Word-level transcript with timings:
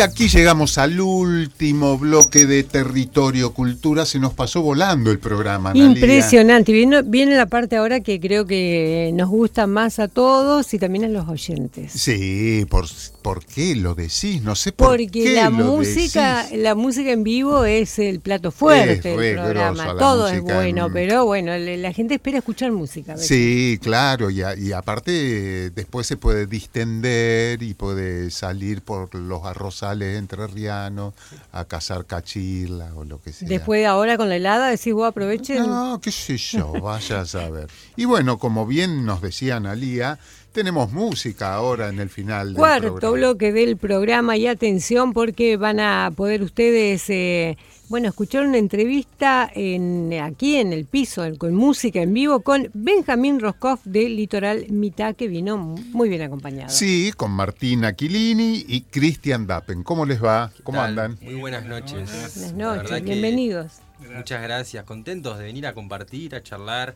Y 0.00 0.02
aquí 0.02 0.28
llegamos 0.30 0.78
al 0.78 0.98
último 0.98 1.98
bloque 1.98 2.46
de 2.46 2.62
Territorio 2.64 3.52
Cultura. 3.52 4.06
Se 4.06 4.18
nos 4.18 4.32
pasó 4.32 4.62
volando 4.62 5.10
el 5.10 5.18
programa. 5.18 5.72
Analia. 5.72 5.90
Impresionante. 5.92 6.72
Viene, 6.72 7.02
viene 7.02 7.36
la 7.36 7.44
parte 7.44 7.76
ahora 7.76 8.00
que 8.00 8.18
creo 8.18 8.46
que 8.46 9.10
nos 9.12 9.28
gusta 9.28 9.66
más 9.66 9.98
a 9.98 10.08
todos 10.08 10.72
y 10.72 10.78
también 10.78 11.04
a 11.04 11.08
los 11.08 11.28
oyentes. 11.28 11.92
Sí, 11.92 12.64
¿por, 12.70 12.86
¿por 13.20 13.44
qué 13.44 13.76
lo 13.76 13.94
decís? 13.94 14.40
No 14.42 14.54
sé 14.54 14.72
por 14.72 14.88
Porque 14.88 15.08
qué 15.08 15.34
la 15.34 15.50
lo 15.50 15.56
música, 15.66 16.44
decís. 16.44 16.58
la 16.60 16.74
música 16.74 17.10
en 17.12 17.22
vivo 17.22 17.66
es 17.66 17.98
el 17.98 18.20
plato 18.20 18.50
fuerte 18.52 19.14
del 19.14 19.34
programa. 19.34 19.84
la 19.92 19.96
Todo 19.98 20.28
es 20.28 20.40
bueno, 20.40 20.86
en- 20.86 20.92
pero 20.94 21.26
bueno, 21.26 21.52
la 21.58 21.92
gente 21.92 22.14
espera 22.14 22.38
escuchar 22.38 22.72
música. 22.72 23.18
Sí, 23.18 23.78
claro, 23.82 24.30
y, 24.30 24.40
a- 24.40 24.56
y 24.56 24.72
aparte 24.72 25.68
después 25.68 26.06
se 26.06 26.16
puede 26.16 26.46
distender 26.46 27.62
y 27.62 27.74
puede 27.74 28.30
salir 28.30 28.80
por 28.80 29.14
los 29.14 29.44
arrozales 29.44 29.89
entrerrianos 29.98 31.14
a 31.52 31.64
cazar 31.64 32.06
cachila 32.06 32.92
o 32.94 33.04
lo 33.04 33.20
que 33.20 33.32
sea. 33.32 33.48
Después 33.48 33.80
de 33.80 33.86
ahora 33.86 34.16
con 34.16 34.28
la 34.28 34.36
helada 34.36 34.68
decís 34.68 34.92
vos 34.92 35.08
aprovechen. 35.08 35.58
No, 35.58 36.00
qué 36.00 36.10
sé 36.10 36.36
yo, 36.36 36.72
vaya 36.82 37.20
a 37.20 37.26
saber. 37.26 37.68
Y 37.96 38.04
bueno, 38.04 38.38
como 38.38 38.66
bien 38.66 39.04
nos 39.04 39.20
decía 39.20 39.56
Analía, 39.56 40.18
tenemos 40.52 40.92
música 40.92 41.54
ahora 41.54 41.88
en 41.88 42.00
el 42.00 42.08
final 42.08 42.48
del 42.48 42.56
Cuarto 42.56 42.94
programa. 42.96 43.16
bloque 43.16 43.52
del 43.52 43.76
programa 43.76 44.36
y 44.36 44.46
atención 44.46 45.12
porque 45.12 45.56
van 45.56 45.80
a 45.80 46.12
poder 46.16 46.42
ustedes, 46.42 47.08
eh, 47.08 47.56
bueno, 47.88 48.08
escuchar 48.08 48.46
una 48.46 48.58
entrevista 48.58 49.50
en, 49.54 50.12
aquí 50.22 50.56
en 50.56 50.72
el 50.72 50.86
piso, 50.86 51.24
en- 51.24 51.36
con 51.36 51.54
música 51.54 52.00
en 52.02 52.12
vivo, 52.14 52.40
con 52.40 52.68
Benjamín 52.74 53.40
Roscoff 53.40 53.80
de 53.84 54.08
Litoral 54.08 54.66
Mitad, 54.70 55.14
que 55.14 55.28
vino 55.28 55.56
muy 55.56 56.08
bien 56.08 56.22
acompañado. 56.22 56.68
Sí, 56.70 57.12
con 57.16 57.30
Martín 57.30 57.84
Aquilini 57.84 58.64
y 58.66 58.82
Cristian 58.82 59.46
Dappen. 59.46 59.82
¿Cómo 59.82 60.04
les 60.06 60.22
va? 60.22 60.52
¿Cómo 60.64 60.78
tal? 60.78 60.90
andan? 60.98 61.18
Muy 61.22 61.34
buenas 61.34 61.64
noches. 61.66 62.52
Buenas 62.54 62.82
noches, 62.84 63.02
bienvenidos. 63.04 63.72
Muchas 64.16 64.42
gracias, 64.42 64.84
contentos 64.84 65.38
de 65.38 65.44
venir 65.44 65.66
a 65.66 65.74
compartir, 65.74 66.34
a 66.34 66.42
charlar 66.42 66.94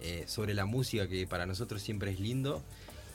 eh, 0.00 0.24
sobre 0.26 0.54
la 0.54 0.66
música 0.66 1.06
que 1.08 1.26
para 1.26 1.46
nosotros 1.46 1.82
siempre 1.82 2.10
es 2.10 2.20
lindo. 2.20 2.62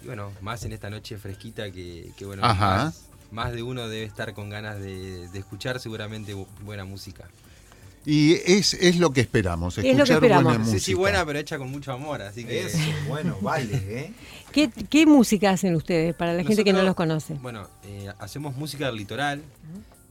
Y 0.03 0.07
bueno, 0.07 0.31
más 0.41 0.63
en 0.65 0.73
esta 0.73 0.89
noche 0.89 1.17
fresquita 1.17 1.71
que, 1.71 2.11
que 2.17 2.25
bueno, 2.25 2.43
Ajá. 2.45 2.85
más, 2.85 3.01
más 3.31 3.51
de 3.53 3.63
uno 3.63 3.87
debe 3.87 4.03
estar 4.05 4.33
con 4.33 4.49
ganas 4.49 4.79
de, 4.79 5.27
de 5.29 5.39
escuchar 5.39 5.79
seguramente 5.79 6.35
bu- 6.35 6.47
buena 6.63 6.85
música. 6.85 7.25
Y 8.03 8.33
es, 8.51 8.73
es 8.73 8.97
lo 8.97 9.11
que 9.11 9.21
esperamos, 9.21 9.77
Es 9.77 9.83
lo 9.83 9.83
que 9.83 9.89
escuchar 9.91 10.15
esperamos. 10.15 10.43
buena 10.45 10.59
música. 10.59 10.79
si 10.79 10.93
buena, 10.95 11.23
pero 11.23 11.37
hecha 11.37 11.59
con 11.59 11.69
mucho 11.69 11.91
amor, 11.91 12.23
así 12.23 12.43
que... 12.45 12.65
Eso, 12.65 12.77
bueno, 13.07 13.37
vale, 13.41 13.75
¿eh? 13.75 14.13
¿Qué, 14.51 14.71
qué 14.89 15.05
música 15.05 15.51
hacen 15.51 15.75
ustedes 15.75 16.15
para 16.15 16.33
la 16.33 16.43
gente 16.43 16.63
que 16.63 16.73
no 16.73 16.81
los 16.81 16.95
conoce? 16.95 17.35
Bueno, 17.35 17.69
eh, 17.83 18.11
hacemos 18.17 18.55
música 18.55 18.87
del 18.87 18.95
litoral, 18.95 19.43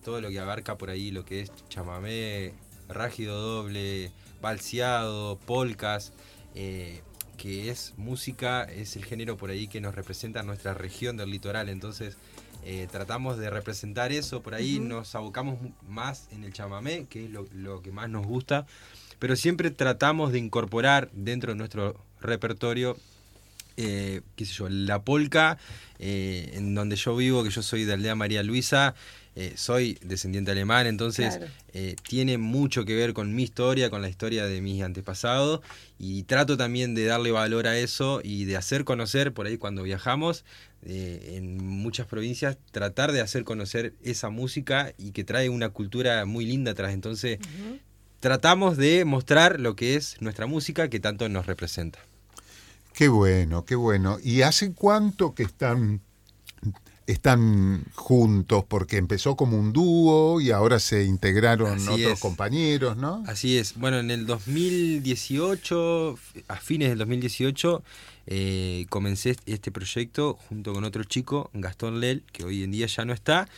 todo 0.05 0.21
lo 0.21 0.29
que 0.31 0.39
abarca 0.39 0.79
por 0.79 0.89
ahí 0.89 1.11
lo 1.11 1.25
que 1.25 1.41
es 1.41 1.51
chamamé, 1.69 2.53
rágido 2.89 3.41
doble, 3.41 4.13
balseado, 4.41 5.37
polcas, 5.45 6.13
eh, 6.55 7.01
que 7.41 7.71
es 7.71 7.95
música, 7.97 8.65
es 8.65 8.97
el 8.97 9.05
género 9.07 9.39
por 9.39 9.49
ahí 9.49 9.67
que 9.67 9.81
nos 9.81 9.95
representa 9.95 10.43
nuestra 10.43 10.75
región 10.75 11.17
del 11.17 11.31
litoral. 11.31 11.71
Entonces 11.71 12.19
eh, 12.67 12.87
tratamos 12.93 13.39
de 13.39 13.49
representar 13.49 14.13
eso, 14.13 14.43
por 14.43 14.55
ahí 14.55 14.79
nos 14.79 15.15
abocamos 15.15 15.59
más 15.89 16.29
en 16.33 16.45
el 16.45 16.53
chamamé, 16.53 17.07
que 17.09 17.25
es 17.25 17.31
lo, 17.31 17.47
lo 17.55 17.81
que 17.81 17.93
más 17.93 18.11
nos 18.11 18.27
gusta, 18.27 18.67
pero 19.19 19.37
siempre 19.37 19.71
tratamos 19.71 20.33
de 20.33 20.39
incorporar 20.39 21.09
dentro 21.15 21.53
de 21.53 21.57
nuestro 21.57 21.97
repertorio 22.21 22.99
eh, 23.83 24.21
qué 24.37 24.45
sé 24.45 24.53
yo, 24.53 24.69
la 24.69 25.03
polca, 25.03 25.57
eh, 25.99 26.51
en 26.53 26.75
donde 26.75 26.97
yo 26.97 27.17
vivo, 27.17 27.43
que 27.43 27.49
yo 27.49 27.63
soy 27.63 27.85
de 27.85 27.95
Aldea 27.95 28.15
María 28.15 28.43
Luisa, 28.43 28.95
eh, 29.37 29.53
soy 29.57 29.99
descendiente 30.03 30.51
alemán, 30.51 30.87
entonces 30.87 31.37
Claro. 31.37 31.53
eh, 31.73 31.97
tiene 32.09 32.37
mucho 32.39 32.85
que 32.85 32.95
ver 32.97 33.13
con 33.15 33.35
mi 33.35 33.45
historia, 33.45 33.89
con 33.91 34.03
la 34.03 34.09
historia 34.09 34.47
de 34.47 34.61
mis 34.61 34.83
antepasados, 34.83 35.61
y 35.99 36.25
trato 36.25 36.57
también 36.57 36.95
de 36.95 37.05
darle 37.05 37.31
valor 37.31 37.67
a 37.67 37.79
eso 37.79 38.21
y 38.25 38.45
de 38.45 38.57
hacer 38.57 38.85
conocer, 38.85 39.33
por 39.33 39.47
ahí 39.47 39.57
cuando 39.57 39.83
viajamos, 39.83 40.45
eh, 40.83 41.35
en 41.37 41.65
muchas 41.65 42.07
provincias, 42.07 42.57
tratar 42.73 43.13
de 43.13 43.21
hacer 43.21 43.45
conocer 43.45 43.95
esa 44.03 44.31
música 44.31 44.93
y 44.99 45.13
que 45.13 45.25
trae 45.25 45.49
una 45.49 45.69
cultura 45.69 46.25
muy 46.25 46.45
linda 46.47 46.73
atrás. 46.73 46.93
Entonces, 46.93 47.39
tratamos 48.19 48.77
de 48.77 49.05
mostrar 49.05 49.61
lo 49.61 49.77
que 49.77 49.95
es 49.95 50.17
nuestra 50.21 50.47
música 50.47 50.89
que 50.89 50.99
tanto 51.01 51.29
nos 51.29 51.47
representa. 51.47 51.99
Qué 52.95 53.09
bueno, 53.09 53.65
qué 53.65 53.77
bueno. 53.77 54.19
¿Y 54.23 54.43
hace 54.43 54.73
cuánto 54.73 55.35
que 55.35 55.43
están, 55.45 56.01
están 57.13 57.85
juntos? 57.95 58.65
Porque 58.67 58.97
empezó 58.97 59.37
como 59.37 59.59
un 59.59 59.73
dúo 59.73 60.41
y 60.41 60.51
ahora 60.51 60.79
se 60.81 61.05
integraron 61.05 61.75
Así 61.75 61.89
otros 61.89 62.13
es. 62.15 62.21
compañeros, 62.21 62.97
¿no? 62.97 63.23
Así 63.27 63.59
es. 63.59 63.75
Bueno, 63.77 63.99
en 63.99 64.11
el 64.11 64.27
2018, 64.27 66.19
a 66.49 66.57
fines 66.57 66.89
del 66.91 66.99
2018, 66.99 67.83
eh, 68.27 68.87
comencé 68.89 69.37
este 69.47 69.71
proyecto 69.71 70.39
junto 70.49 70.73
con 70.73 70.85
otro 70.85 71.05
chico, 71.05 71.51
Gastón 71.55 72.01
Lel, 72.01 72.23
que 72.33 72.45
hoy 72.45 72.63
en 72.63 72.71
día 72.71 72.87
ya 72.87 73.05
no 73.05 73.13
está. 73.13 73.49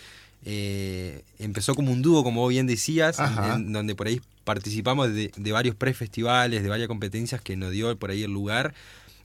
Eh, 0.45 1.23
empezó 1.39 1.75
como 1.75 1.93
un 1.93 2.03
dúo, 2.03 2.25
como 2.25 2.47
bien 2.49 2.67
decías, 2.67 3.19
en 3.21 3.73
donde 3.73 3.95
por 3.95 4.07
ahí 4.09 4.21
participamos 4.45 5.13
de, 5.13 5.31
de 5.37 5.53
varios 5.53 5.77
prefestivales, 5.77 6.63
de 6.63 6.69
varias 6.69 6.89
competencias 6.89 7.41
que 7.41 7.57
nos 7.57 7.71
dio 7.71 7.97
por 7.97 8.11
ahí 8.11 8.25
el 8.25 8.33
lugar 8.33 8.75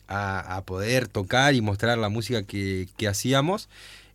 a, 0.08 0.58
a 0.58 0.62
poder 0.64 1.08
tocar 1.08 1.56
y 1.56 1.62
mostrar 1.62 1.98
la 1.98 2.10
música 2.10 2.44
que, 2.44 2.88
que 2.98 3.08
hacíamos. 3.08 3.68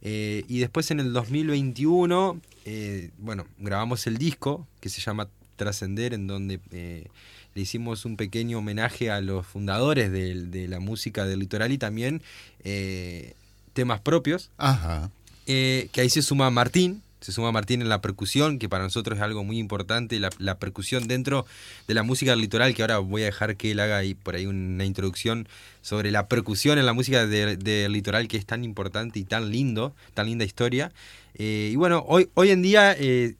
Eh, 0.02 0.44
y 0.48 0.58
después 0.58 0.90
en 0.90 1.00
el 1.00 1.12
2021, 1.12 2.40
eh, 2.64 3.10
bueno, 3.18 3.46
grabamos 3.58 4.06
el 4.06 4.18
disco 4.18 4.66
que 4.80 4.88
se 4.88 5.00
llama 5.00 5.28
Trascender, 5.56 6.12
en 6.14 6.26
donde 6.26 6.60
eh, 6.72 7.06
le 7.54 7.62
hicimos 7.62 8.04
un 8.04 8.16
pequeño 8.16 8.58
homenaje 8.58 9.10
a 9.10 9.20
los 9.20 9.46
fundadores 9.46 10.10
del- 10.10 10.50
de, 10.50 10.66
la 10.68 10.80
música 10.80 11.24
del 11.24 11.38
litoral 11.40 11.70
y 11.72 11.78
también 11.78 12.22
eh, 12.64 13.34
temas 13.74 14.00
propios. 14.00 14.50
Ajá. 14.58 15.10
Que 15.46 15.90
ahí 15.96 16.08
se 16.10 16.22
suma 16.22 16.50
Martín, 16.50 17.02
se 17.22 17.32
suma 17.32 17.50
Martín 17.52 17.80
en 17.80 17.88
la 17.88 18.00
percusión, 18.02 18.58
que 18.58 18.68
para 18.68 18.84
nosotros 18.84 19.16
es 19.16 19.22
algo 19.22 19.44
muy 19.44 19.58
importante, 19.58 20.20
la, 20.20 20.28
la 20.38 20.58
percusión 20.58 21.08
dentro 21.08 21.46
de 21.88 21.94
la 21.94 22.02
música 22.02 22.32
del 22.32 22.40
litoral, 22.40 22.74
que 22.74 22.82
ahora 22.82 22.98
voy 22.98 23.22
a 23.22 23.26
dejar 23.26 23.56
que 23.56 23.70
él 23.70 23.80
haga 23.80 23.96
ahí 23.96 24.14
por 24.14 24.34
ahí 24.34 24.44
una 24.46 24.84
introducción 24.84 25.48
sobre 25.80 26.10
la 26.10 26.28
percusión 26.28 26.78
en 26.78 26.84
la 26.86 26.92
música 26.92 27.26
de- 27.26 27.56
del 27.56 27.92
litoral, 27.92 28.28
que 28.28 28.36
es 28.36 28.44
tan 28.44 28.64
importante 28.64 29.18
y 29.18 29.24
tan 29.24 29.50
lindo, 29.50 29.94
tan 30.14 30.26
linda 30.26 30.44
historia. 30.44 30.92
Eh, 31.34 31.70
y 31.72 31.76
bueno, 31.76 32.04
hoy, 32.06 32.28
hoy 32.34 32.50
en 32.50 32.60
día 32.60 32.94
eh, 32.98 33.36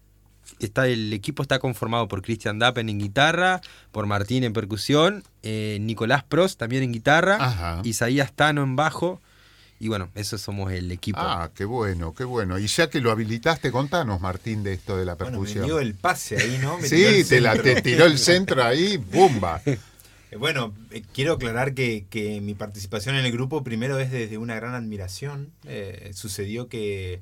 está, 0.61 0.87
el 0.89 1.13
equipo 1.13 1.43
está 1.43 1.59
conformado 1.59 2.09
por 2.09 2.23
Christian 2.23 2.59
Dappen 2.59 2.89
en 2.89 2.99
guitarra, 2.99 3.61
por 3.91 4.07
Martín 4.07 4.45
en 4.45 4.53
percusión, 4.53 5.25
eh, 5.43 5.79
Nicolás 5.81 6.23
Prost 6.25 6.59
también 6.59 6.83
en 6.85 6.93
guitarra, 6.93 7.37
Ajá. 7.41 7.81
Isaías 7.85 8.33
Tano 8.33 8.63
en 8.63 8.77
bajo. 8.77 9.21
Y 9.83 9.89
bueno, 9.89 10.11
eso 10.15 10.39
somos 10.39 10.73
el 10.73 10.93
equipo. 10.93 11.19
Ah, 11.21 11.51
qué 11.57 11.65
bueno, 11.65 12.15
qué 12.15 12.23
bueno. 12.23 12.57
Y 12.57 12.69
ya 12.69 12.89
que 12.89 13.01
lo 13.01 13.11
habilitaste, 13.11 13.73
contanos, 13.73 14.21
Martín, 14.21 14.63
de 14.63 14.75
esto 14.75 14.97
de 14.97 15.05
la 15.05 15.17
Bueno, 15.17 15.33
me 15.33 15.39
percusión. 15.39 15.65
dio 15.67 15.81
el 15.81 15.95
pase 15.95 16.37
ahí, 16.37 16.57
¿no? 16.63 16.79
Me 16.79 16.87
sí, 16.87 17.25
te, 17.29 17.41
la, 17.41 17.55
centro. 17.55 17.75
te 17.75 17.83
tiró 17.83 18.05
el 18.07 18.17
centro 18.19 18.63
ahí, 18.63 18.97
¡bumba! 18.97 19.61
Eh, 20.31 20.37
Bueno, 20.37 20.73
eh, 20.93 21.03
quiero 21.13 21.33
aclarar 21.35 21.75
que, 21.75 22.07
que 22.09 22.41
mi 22.41 22.55
participación 22.55 23.17
en 23.17 23.25
el 23.27 23.33
grupo 23.33 23.63
primero 23.65 23.99
es 23.99 24.11
desde 24.13 24.39
una 24.39 24.55
gran 24.55 24.73
admiración. 24.75 25.51
Eh, 25.65 26.13
sucedió 26.15 26.69
que 26.69 27.21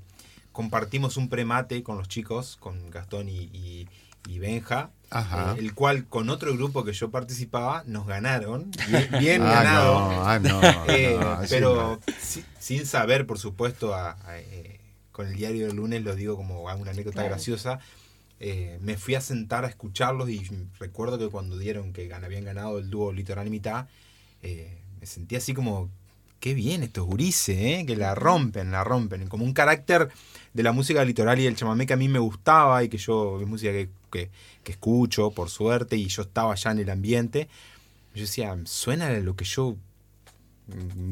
compartimos 0.52 1.16
un 1.16 1.28
premate 1.30 1.82
con 1.82 1.96
los 1.96 2.08
chicos, 2.08 2.56
con 2.60 2.90
Gastón 2.90 3.28
y, 3.30 3.48
y- 3.54 3.88
y 4.28 4.38
Benja, 4.38 4.90
Ajá. 5.10 5.54
eh, 5.56 5.60
el 5.60 5.74
cual 5.74 6.06
con 6.06 6.30
otro 6.30 6.52
grupo 6.54 6.84
que 6.84 6.92
yo 6.92 7.10
participaba 7.10 7.82
nos 7.86 8.06
ganaron, 8.06 8.70
bien, 8.88 9.08
bien 9.18 9.42
ah, 9.42 9.52
ganado. 9.62 9.94
no, 9.94 10.22
ah, 10.24 10.38
no, 10.38 10.84
Eh, 10.88 11.16
no, 11.20 11.30
así 11.32 11.54
pero 11.54 12.00
si- 12.20 12.44
sin 12.58 12.86
saber, 12.86 13.26
por 13.26 13.38
supuesto, 13.38 13.94
a- 13.94 14.12
a, 14.26 14.38
eh, 14.38 14.80
con 15.12 15.26
el 15.26 15.34
diario 15.34 15.66
del 15.66 15.76
lunes 15.76 16.02
lo 16.04 16.14
digo 16.14 16.36
como 16.36 16.62
una 16.62 16.90
anécdota 16.90 17.14
Claro. 17.16 17.28
graciosa. 17.30 17.80
eh, 18.42 18.78
me 18.80 18.96
fui 18.96 19.14
a 19.16 19.20
sentar 19.20 19.66
a 19.66 19.68
escucharlos 19.68 20.30
y 20.30 20.40
recuerdo 20.78 21.18
que 21.18 21.28
cuando 21.28 21.58
dieron 21.58 21.92
que 21.92 22.08
gan- 22.08 22.24
habían 22.24 22.44
ganado 22.46 22.78
el 22.78 22.88
dúo 22.88 23.12
Litoral 23.12 23.46
y 23.46 23.50
Mitad, 23.50 23.86
eh, 24.42 24.78
me 24.98 25.04
sentí 25.06 25.36
así 25.36 25.52
como, 25.52 25.90
qué 26.38 26.54
bien 26.54 26.82
estos 26.82 27.04
gurises, 27.04 27.58
¿eh? 27.58 27.84
que 27.86 27.96
la 27.96 28.14
rompen, 28.14 28.70
la 28.72 28.82
rompen. 28.82 29.28
Como 29.28 29.44
un 29.44 29.52
carácter 29.52 30.08
de 30.54 30.62
la 30.62 30.72
música 30.72 31.04
litoral 31.04 31.38
y 31.38 31.44
del 31.44 31.54
chamamé 31.56 31.84
que 31.86 31.92
a 31.92 31.96
mí 31.98 32.08
me 32.08 32.18
gustaba 32.18 32.82
y 32.82 32.88
que 32.88 32.96
yo, 32.96 33.38
es 33.42 33.46
música 33.46 33.72
que, 33.72 33.90
que- 34.10 34.30
que 34.64 34.72
escucho, 34.72 35.30
por 35.30 35.48
suerte, 35.50 35.96
y 35.96 36.06
yo 36.08 36.22
estaba 36.22 36.54
ya 36.54 36.70
en 36.72 36.80
el 36.80 36.90
ambiente. 36.90 37.48
Yo 38.14 38.22
decía, 38.22 38.56
suena 38.64 39.10
lo 39.20 39.36
que 39.36 39.44
yo 39.44 39.76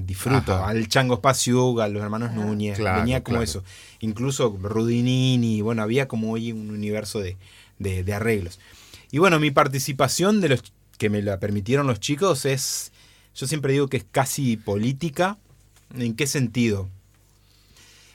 disfruto, 0.07 0.55
Ajá. 0.55 0.69
al 0.69 0.89
Chango 0.89 1.15
Espacio, 1.15 1.81
a 1.81 1.89
los 1.89 2.03
hermanos 2.03 2.33
Núñez, 2.33 2.79
Claro, 2.79 3.01
venía 3.01 3.23
como 3.25 3.39
claro. 3.39 3.45
eso. 3.45 3.65
Incluso 4.01 4.57
Rudinini, 4.61 5.63
bueno, 5.63 5.83
había 5.83 6.07
como 6.07 6.35
ahí 6.37 6.53
un 6.53 6.71
universo 6.71 7.21
de, 7.21 7.37
de- 7.79 8.05
de 8.05 8.15
arreglos. 8.15 8.61
Y 9.11 9.19
bueno, 9.19 9.41
mi 9.41 9.51
participación 9.51 10.41
de 10.41 10.51
los 10.51 10.63
que 10.99 11.11
me 11.11 11.23
la 11.23 11.39
permitieron 11.41 11.87
los 11.87 11.99
chicos 12.01 12.45
es, 12.45 12.93
yo 13.35 13.47
siempre 13.47 13.73
digo 13.73 13.89
que 13.89 13.97
es 13.99 14.05
casi 14.11 14.57
política. 14.57 15.39
¿En 15.97 16.15
qué 16.15 16.27
sentido? 16.27 16.89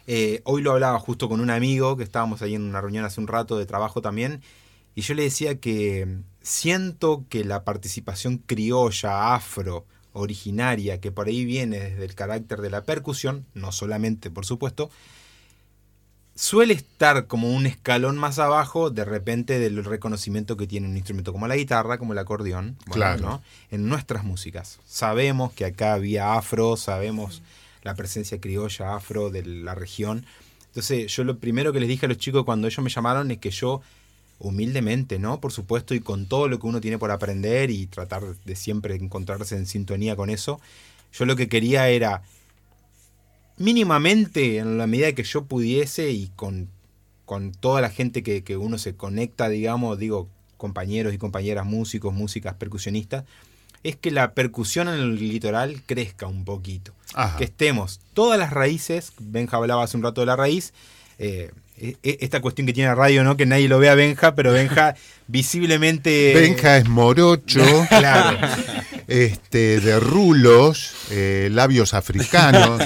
Eh, 0.06 0.42
hoy 0.44 0.62
lo 0.62 0.72
hablaba 0.72 1.00
justo 1.00 1.30
con 1.30 1.40
un 1.40 1.50
amigo 1.50 1.96
que 1.98 2.04
estábamos 2.04 2.42
ahí 2.42 2.56
en 2.56 2.64
una 2.64 2.82
reunión 2.82 3.06
hace 3.06 3.20
un 3.22 3.28
rato 3.28 3.58
de 3.58 3.66
trabajo 3.66 4.02
también. 4.02 4.42
Y 4.96 5.02
yo 5.02 5.14
le 5.14 5.24
decía 5.24 5.60
que 5.60 6.20
siento 6.42 7.26
que 7.30 7.44
la 7.44 7.64
participación 7.64 8.38
criolla, 8.38 9.34
afro, 9.34 9.86
originaria, 10.14 11.02
que 11.02 11.12
por 11.12 11.28
ahí 11.28 11.46
viene 11.46 11.80
desde 11.80 12.06
el 12.06 12.16
carácter 12.16 12.62
de 12.62 12.70
la 12.70 12.84
percusión, 12.84 13.46
no 13.54 13.72
solamente 13.72 14.30
por 14.30 14.46
supuesto, 14.46 14.90
suele 16.36 16.74
estar 16.74 17.28
como 17.28 17.52
un 17.52 17.66
escalón 17.66 18.18
más 18.18 18.40
abajo 18.40 18.90
de 18.90 19.06
repente 19.06 19.60
del 19.60 19.84
reconocimiento 19.84 20.58
que 20.58 20.68
tiene 20.68 20.88
un 20.88 20.98
instrumento 20.98 21.32
como 21.32 21.48
la 21.48 21.56
guitarra, 21.56 21.98
como 21.98 22.14
el 22.14 22.20
acordeón, 22.20 22.78
claro. 22.92 23.42
en 23.72 23.88
nuestras 23.88 24.24
músicas. 24.24 24.80
Sabemos 24.86 25.54
que 25.54 25.66
acá 25.66 25.94
había 25.94 26.36
afro, 26.36 26.78
sabemos 26.78 27.42
la 27.84 27.96
presencia 27.96 28.40
criolla 28.40 28.96
afro 28.96 29.30
de 29.30 29.46
la 29.46 29.76
región. 29.76 30.26
Entonces 30.68 31.14
yo 31.16 31.24
lo 31.24 31.38
primero 31.38 31.74
que 31.74 31.80
les 31.80 31.90
dije 31.90 32.06
a 32.06 32.10
los 32.10 32.18
chicos 32.18 32.46
cuando 32.46 32.68
ellos 32.68 32.84
me 32.84 32.90
llamaron 32.90 33.30
es 33.30 33.38
que 33.38 33.52
yo 33.52 33.82
humildemente, 34.44 35.18
¿no? 35.18 35.40
Por 35.40 35.52
supuesto, 35.52 35.96
y 35.96 36.02
con 36.02 36.28
todo 36.28 36.48
lo 36.48 36.60
que 36.60 36.68
uno 36.68 36.82
tiene 36.82 37.00
por 37.00 37.10
aprender 37.10 37.72
y 37.72 37.88
tratar 37.88 38.36
de 38.36 38.56
siempre 38.56 38.96
encontrarse 38.96 39.56
en 39.56 39.66
sintonía 39.66 40.16
con 40.16 40.30
eso, 40.30 40.62
yo 41.12 41.26
lo 41.26 41.36
que 41.36 41.48
quería 41.48 41.90
era 41.90 42.22
mínimamente, 43.58 44.58
en 44.58 44.78
la 44.78 44.86
medida 44.86 45.14
que 45.14 45.24
yo 45.24 45.46
pudiese 45.46 46.12
y 46.12 46.28
con, 46.36 46.70
con 47.26 47.52
toda 47.54 47.82
la 47.82 47.90
gente 47.90 48.22
que, 48.22 48.44
que 48.44 48.58
uno 48.58 48.78
se 48.78 48.96
conecta, 48.96 49.50
digamos, 49.50 49.98
digo, 49.98 50.30
compañeros 50.58 51.14
y 51.14 51.18
compañeras 51.18 51.66
músicos, 51.66 52.14
músicas, 52.14 52.56
percusionistas, 52.56 53.24
es 53.84 53.96
que 53.96 54.12
la 54.12 54.34
percusión 54.34 54.88
en 54.88 54.96
el 54.96 55.16
litoral 55.16 55.82
crezca 55.86 56.28
un 56.28 56.46
poquito. 56.46 56.94
Que 57.38 57.44
estemos 57.44 58.00
todas 58.14 58.40
las 58.40 58.52
raíces, 58.52 59.14
Benja 59.20 59.58
hablaba 59.58 59.84
hace 59.84 59.98
un 59.98 60.04
rato 60.04 60.22
de 60.22 60.28
la 60.28 60.36
raíz, 60.36 60.74
eh, 61.20 61.52
esta 61.78 62.42
cuestión 62.42 62.68
que 62.68 62.74
tiene 62.74 62.90
la 62.90 62.96
radio, 62.96 63.24
¿no? 63.24 63.36
Que 63.36 63.46
nadie 63.46 63.68
lo 63.68 63.80
vea 63.80 63.96
Benja, 63.96 64.36
pero 64.36 64.52
Benja 64.52 64.96
visiblemente. 65.28 66.34
Benja 66.34 66.78
es 66.78 66.88
morocho, 66.88 67.64
claro. 67.90 68.48
Este, 69.08 69.80
de 69.80 70.00
rulos, 70.00 70.94
eh, 71.12 71.50
labios 71.52 71.94
africanos. 71.94 72.82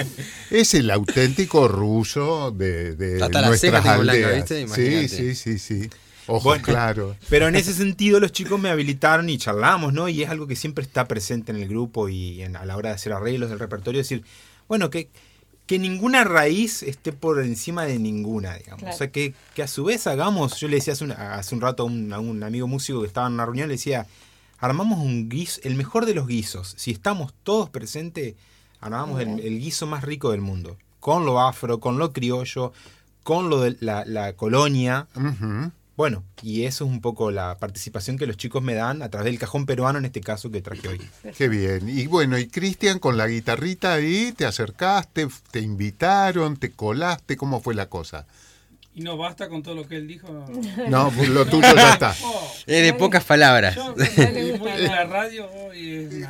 es 0.50 0.74
el 0.74 0.90
auténtico 0.90 1.68
ruso 1.68 2.50
de, 2.52 2.94
de 2.94 3.18
nuestras 3.18 3.86
aldeas. 3.86 4.48
sí, 4.48 5.08
sí, 5.08 5.34
sí, 5.34 5.58
sí. 5.58 5.90
Ojo, 6.28 6.56
claro. 6.60 7.16
Pero 7.28 7.46
en 7.48 7.54
ese 7.54 7.72
sentido 7.72 8.18
los 8.18 8.32
chicos 8.32 8.60
me 8.60 8.68
habilitaron 8.68 9.28
y 9.28 9.38
charlamos, 9.38 9.92
¿no? 9.92 10.08
Y 10.08 10.22
es 10.22 10.30
algo 10.30 10.46
que 10.46 10.56
siempre 10.56 10.82
está 10.82 11.06
presente 11.06 11.52
en 11.52 11.58
el 11.58 11.68
grupo 11.68 12.08
y 12.08 12.42
a 12.42 12.64
la 12.64 12.76
hora 12.76 12.90
de 12.90 12.96
hacer 12.96 13.12
arreglos 13.12 13.48
del 13.48 13.58
repertorio, 13.58 14.00
decir, 14.00 14.24
bueno, 14.68 14.90
que 14.90 15.08
que 15.66 15.78
ninguna 15.80 16.22
raíz 16.24 16.82
esté 16.82 17.12
por 17.12 17.40
encima 17.42 17.84
de 17.84 17.98
ninguna, 17.98 18.54
digamos. 18.54 18.84
O 18.84 18.96
sea, 18.96 19.10
que, 19.10 19.34
a 19.60 19.66
su 19.66 19.84
vez 19.84 20.06
hagamos, 20.06 20.58
yo 20.60 20.68
le 20.68 20.76
decía 20.76 20.92
hace 20.92 21.04
un, 21.04 21.12
hace 21.12 21.54
un 21.54 21.60
rato 21.60 21.82
a 21.82 21.86
un, 21.86 22.42
amigo 22.42 22.68
músico 22.68 23.00
que 23.00 23.08
estaba 23.08 23.26
en 23.26 23.34
una 23.34 23.44
reunión, 23.44 23.68
le 23.68 23.74
decía, 23.74 24.06
armamos 24.58 25.00
un 25.00 25.28
guiso, 25.28 25.60
el 25.64 25.74
mejor 25.74 26.06
de 26.06 26.14
los 26.14 26.28
guisos. 26.28 26.74
Si 26.76 26.92
estamos 26.92 27.34
todos 27.42 27.68
presentes, 27.68 28.36
armamos 28.80 29.20
el, 29.20 29.58
guiso 29.58 29.86
más 29.86 30.04
rico 30.04 30.30
del 30.30 30.40
mundo. 30.40 30.76
Con 31.00 31.26
lo 31.26 31.40
afro, 31.40 31.80
con 31.80 31.98
lo 31.98 32.12
criollo, 32.12 32.72
con 33.24 33.50
lo 33.50 33.60
de 33.60 33.76
la, 33.80 34.32
colonia. 34.34 35.08
Bueno, 35.96 36.24
y 36.42 36.64
eso 36.64 36.84
es 36.84 36.90
un 36.90 37.00
poco 37.00 37.30
la 37.30 37.56
participación 37.58 38.18
que 38.18 38.26
los 38.26 38.36
chicos 38.36 38.62
me 38.62 38.74
dan 38.74 39.02
a 39.02 39.08
través 39.08 39.26
del 39.26 39.38
cajón 39.38 39.64
peruano, 39.64 39.98
en 39.98 40.04
este 40.04 40.20
caso 40.20 40.50
que 40.50 40.60
traje 40.60 40.88
hoy. 40.88 41.00
Qué 41.36 41.48
bien. 41.48 41.88
Y 41.88 42.06
bueno, 42.06 42.36
y 42.38 42.48
Cristian 42.48 42.98
con 42.98 43.16
la 43.16 43.26
guitarrita 43.26 43.94
ahí, 43.94 44.32
te 44.36 44.44
acercaste, 44.44 45.26
te 45.50 45.60
invitaron, 45.60 46.58
te 46.58 46.72
colaste, 46.72 47.38
¿cómo 47.38 47.60
fue 47.60 47.74
la 47.74 47.88
cosa? 47.88 48.26
Y 48.96 49.02
no 49.02 49.18
basta 49.18 49.50
con 49.50 49.62
todo 49.62 49.74
lo 49.74 49.86
que 49.86 49.96
él 49.96 50.08
dijo. 50.08 50.26
No, 50.88 51.10
pues 51.10 51.28
lo 51.28 51.44
tuyo 51.44 51.68
ya 51.74 51.92
está. 51.92 52.14
Oh, 52.24 52.52
es 52.66 52.82
de 52.82 52.94
pocas 52.94 53.22
palabras. 53.24 53.76
la 54.78 55.04
radio 55.04 55.46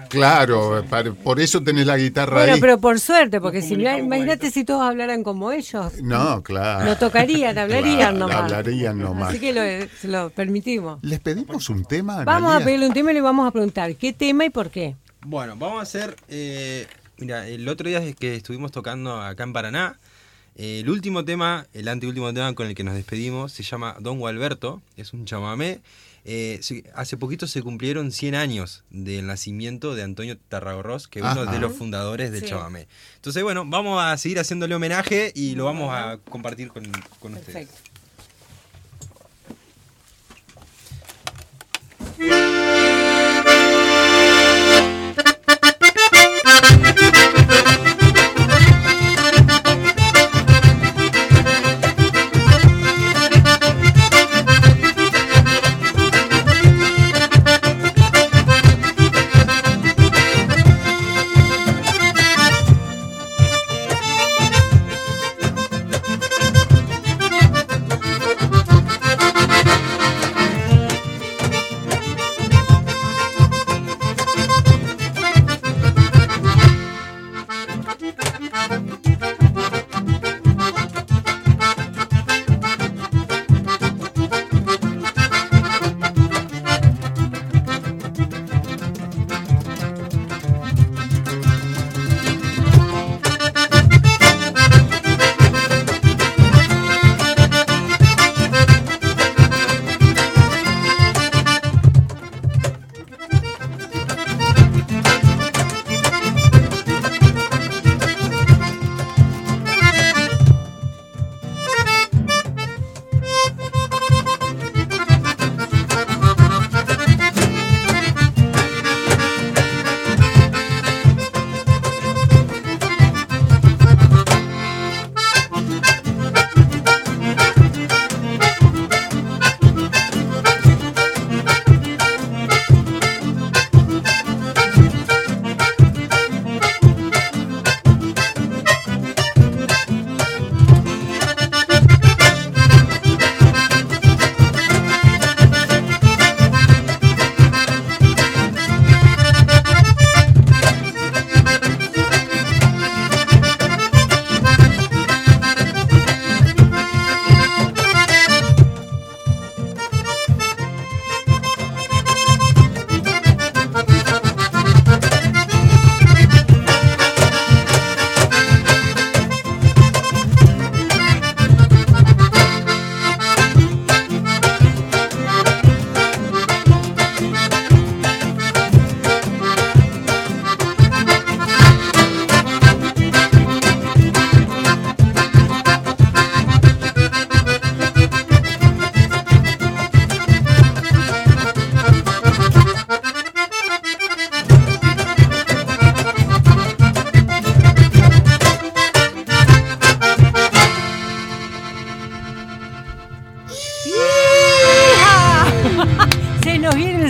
Claro, 0.08 0.84
por 1.22 1.40
eso 1.40 1.62
tenés 1.62 1.86
la 1.86 1.96
guitarra 1.96 2.40
bueno, 2.40 2.56
pero 2.60 2.78
por 2.78 2.98
suerte, 2.98 3.40
porque 3.40 3.62
si 3.62 3.74
imagínate 3.74 4.50
si 4.50 4.64
todos 4.64 4.82
hablaran 4.82 5.22
como 5.22 5.52
ellos. 5.52 6.02
No, 6.02 6.42
claro. 6.42 6.84
No 6.84 6.96
tocarían, 6.98 7.56
hablarían 7.56 8.18
nomás. 8.18 8.52
Hablarían 8.52 8.98
nomás. 8.98 9.30
Así 9.30 9.38
que 9.38 9.52
lo, 9.52 9.62
se 10.00 10.08
lo 10.08 10.30
permitimos. 10.30 10.98
¿Les 11.02 11.20
pedimos 11.20 11.70
un 11.70 11.84
tema? 11.84 12.24
Vamos 12.24 12.54
a 12.54 12.64
pedirle 12.64 12.88
un 12.88 12.92
tema 12.92 13.12
y 13.12 13.14
le 13.14 13.20
vamos 13.20 13.46
a 13.46 13.52
preguntar 13.52 13.94
qué 13.94 14.12
tema 14.12 14.44
y 14.44 14.50
por 14.50 14.70
qué. 14.70 14.96
Bueno, 15.24 15.54
vamos 15.56 15.78
a 15.78 15.82
hacer... 15.82 16.16
Eh, 16.28 16.86
mira, 17.18 17.46
el 17.46 17.68
otro 17.68 17.88
día 17.88 17.98
es 17.98 18.16
que 18.16 18.34
estuvimos 18.34 18.72
tocando 18.72 19.20
acá 19.22 19.44
en 19.44 19.52
Paraná, 19.52 19.98
el 20.56 20.88
último 20.88 21.24
tema, 21.24 21.66
el 21.74 21.88
anteúltimo 21.88 22.32
tema 22.32 22.54
con 22.54 22.66
el 22.66 22.74
que 22.74 22.82
nos 22.82 22.94
despedimos, 22.94 23.52
se 23.52 23.62
llama 23.62 23.96
Don 24.00 24.18
Gualberto, 24.18 24.82
es 24.96 25.12
un 25.12 25.26
chamamé. 25.26 25.80
Eh, 26.28 26.60
hace 26.94 27.16
poquito 27.16 27.46
se 27.46 27.62
cumplieron 27.62 28.10
100 28.10 28.34
años 28.34 28.82
del 28.90 29.26
nacimiento 29.26 29.94
de 29.94 30.02
Antonio 30.02 30.36
Tarragorros, 30.48 31.06
que 31.06 31.20
es 31.20 31.24
uno 31.24 31.46
de 31.46 31.60
los 31.60 31.72
fundadores 31.76 32.32
del 32.32 32.44
chamamé. 32.44 32.88
Entonces, 33.16 33.42
bueno, 33.42 33.64
vamos 33.66 34.02
a 34.02 34.16
seguir 34.16 34.40
haciéndole 34.40 34.74
homenaje 34.74 35.30
y 35.36 35.54
lo 35.54 35.66
vamos 35.66 35.94
a 35.94 36.18
compartir 36.28 36.68
con, 36.68 36.84
con 37.20 37.34
ustedes. 37.34 37.68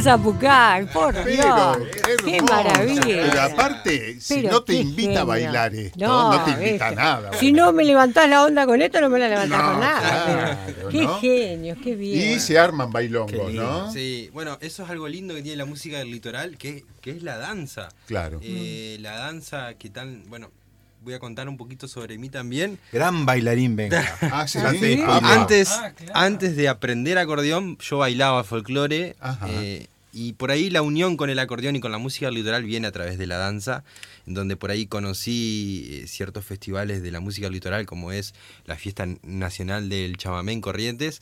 Zapucay, 0.06 0.86
por 0.92 1.12
Pero, 1.14 1.76
Dios. 1.76 2.16
Qué 2.24 2.40
maravilla. 2.42 3.00
Pero 3.28 3.42
aparte, 3.42 4.20
si 4.20 4.34
Pero 4.36 4.50
no 4.52 4.62
te 4.62 4.74
invita 4.74 5.22
a 5.22 5.24
bailar 5.24 5.74
esto, 5.74 5.98
no, 5.98 6.44
te 6.44 6.50
invita 6.52 6.86
a 6.88 6.90
nada. 6.92 7.30
Si 7.34 7.52
no 7.52 7.72
me 7.72 7.84
levantás 7.84 8.28
la 8.28 8.44
onda 8.44 8.66
con 8.66 8.80
esto, 8.80 9.00
no 9.00 9.08
me 9.10 9.18
la 9.18 9.28
levantás 9.28 9.58
No, 9.60 9.70
con 9.72 9.80
nada. 9.80 10.58
claro, 10.64 10.88
qué 10.90 11.02
¿no? 11.02 11.18
genio, 11.20 11.76
qué 11.82 11.96
bien. 11.96 12.36
Y 12.36 12.40
se 12.40 12.56
arman 12.56 12.92
bailongos, 12.92 13.52
¿no? 13.52 13.92
Sí, 13.92 14.30
bueno, 14.32 14.58
eso 14.60 14.84
es 14.84 14.90
algo 14.90 15.08
lindo 15.08 15.34
que 15.34 15.42
tiene 15.42 15.56
la 15.56 15.64
música 15.64 15.98
del 15.98 16.10
litoral, 16.12 16.56
que, 16.56 16.84
que 17.00 17.10
es 17.10 17.22
la 17.24 17.36
danza. 17.36 17.88
Claro. 18.06 18.38
Eh, 18.42 18.98
la 19.00 19.16
danza 19.16 19.74
que 19.74 19.90
tan, 19.90 20.22
bueno, 20.28 20.50
voy 21.02 21.14
a 21.14 21.18
contar 21.18 21.48
un 21.48 21.56
poquito 21.56 21.88
sobre 21.88 22.16
mí 22.16 22.28
también. 22.28 22.78
Gran 22.92 23.26
bailarín, 23.26 23.74
venga. 23.74 24.04
Ah, 24.22 24.46
sí. 24.46 24.58
Ah, 24.62 24.72
sí. 24.78 25.02
Antes, 25.04 25.70
Ah, 25.72 25.90
claro. 25.96 26.12
antes 26.14 26.56
de 26.56 26.68
aprender 26.68 27.18
acordeón, 27.18 27.76
yo 27.78 27.98
bailaba 27.98 28.44
folclore 28.44 29.16
Ajá. 29.20 29.46
eh, 29.50 29.88
y 30.18 30.32
por 30.32 30.50
ahí 30.50 30.70
la 30.70 30.80
unión 30.80 31.18
con 31.18 31.28
el 31.28 31.38
acordeón 31.38 31.76
y 31.76 31.80
con 31.80 31.92
la 31.92 31.98
música 31.98 32.30
litoral 32.30 32.64
viene 32.64 32.86
a 32.86 32.92
través 32.92 33.18
de 33.18 33.26
la 33.26 33.36
danza, 33.36 33.84
en 34.26 34.32
donde 34.32 34.56
por 34.56 34.70
ahí 34.70 34.86
conocí 34.86 35.88
eh, 35.90 36.06
ciertos 36.06 36.42
festivales 36.44 37.02
de 37.02 37.10
la 37.10 37.20
música 37.20 37.50
litoral, 37.50 37.84
como 37.84 38.12
es 38.12 38.32
la 38.64 38.76
fiesta 38.76 39.06
nacional 39.22 39.90
del 39.90 40.16
chamamé 40.16 40.52
en 40.52 40.62
Corrientes. 40.62 41.20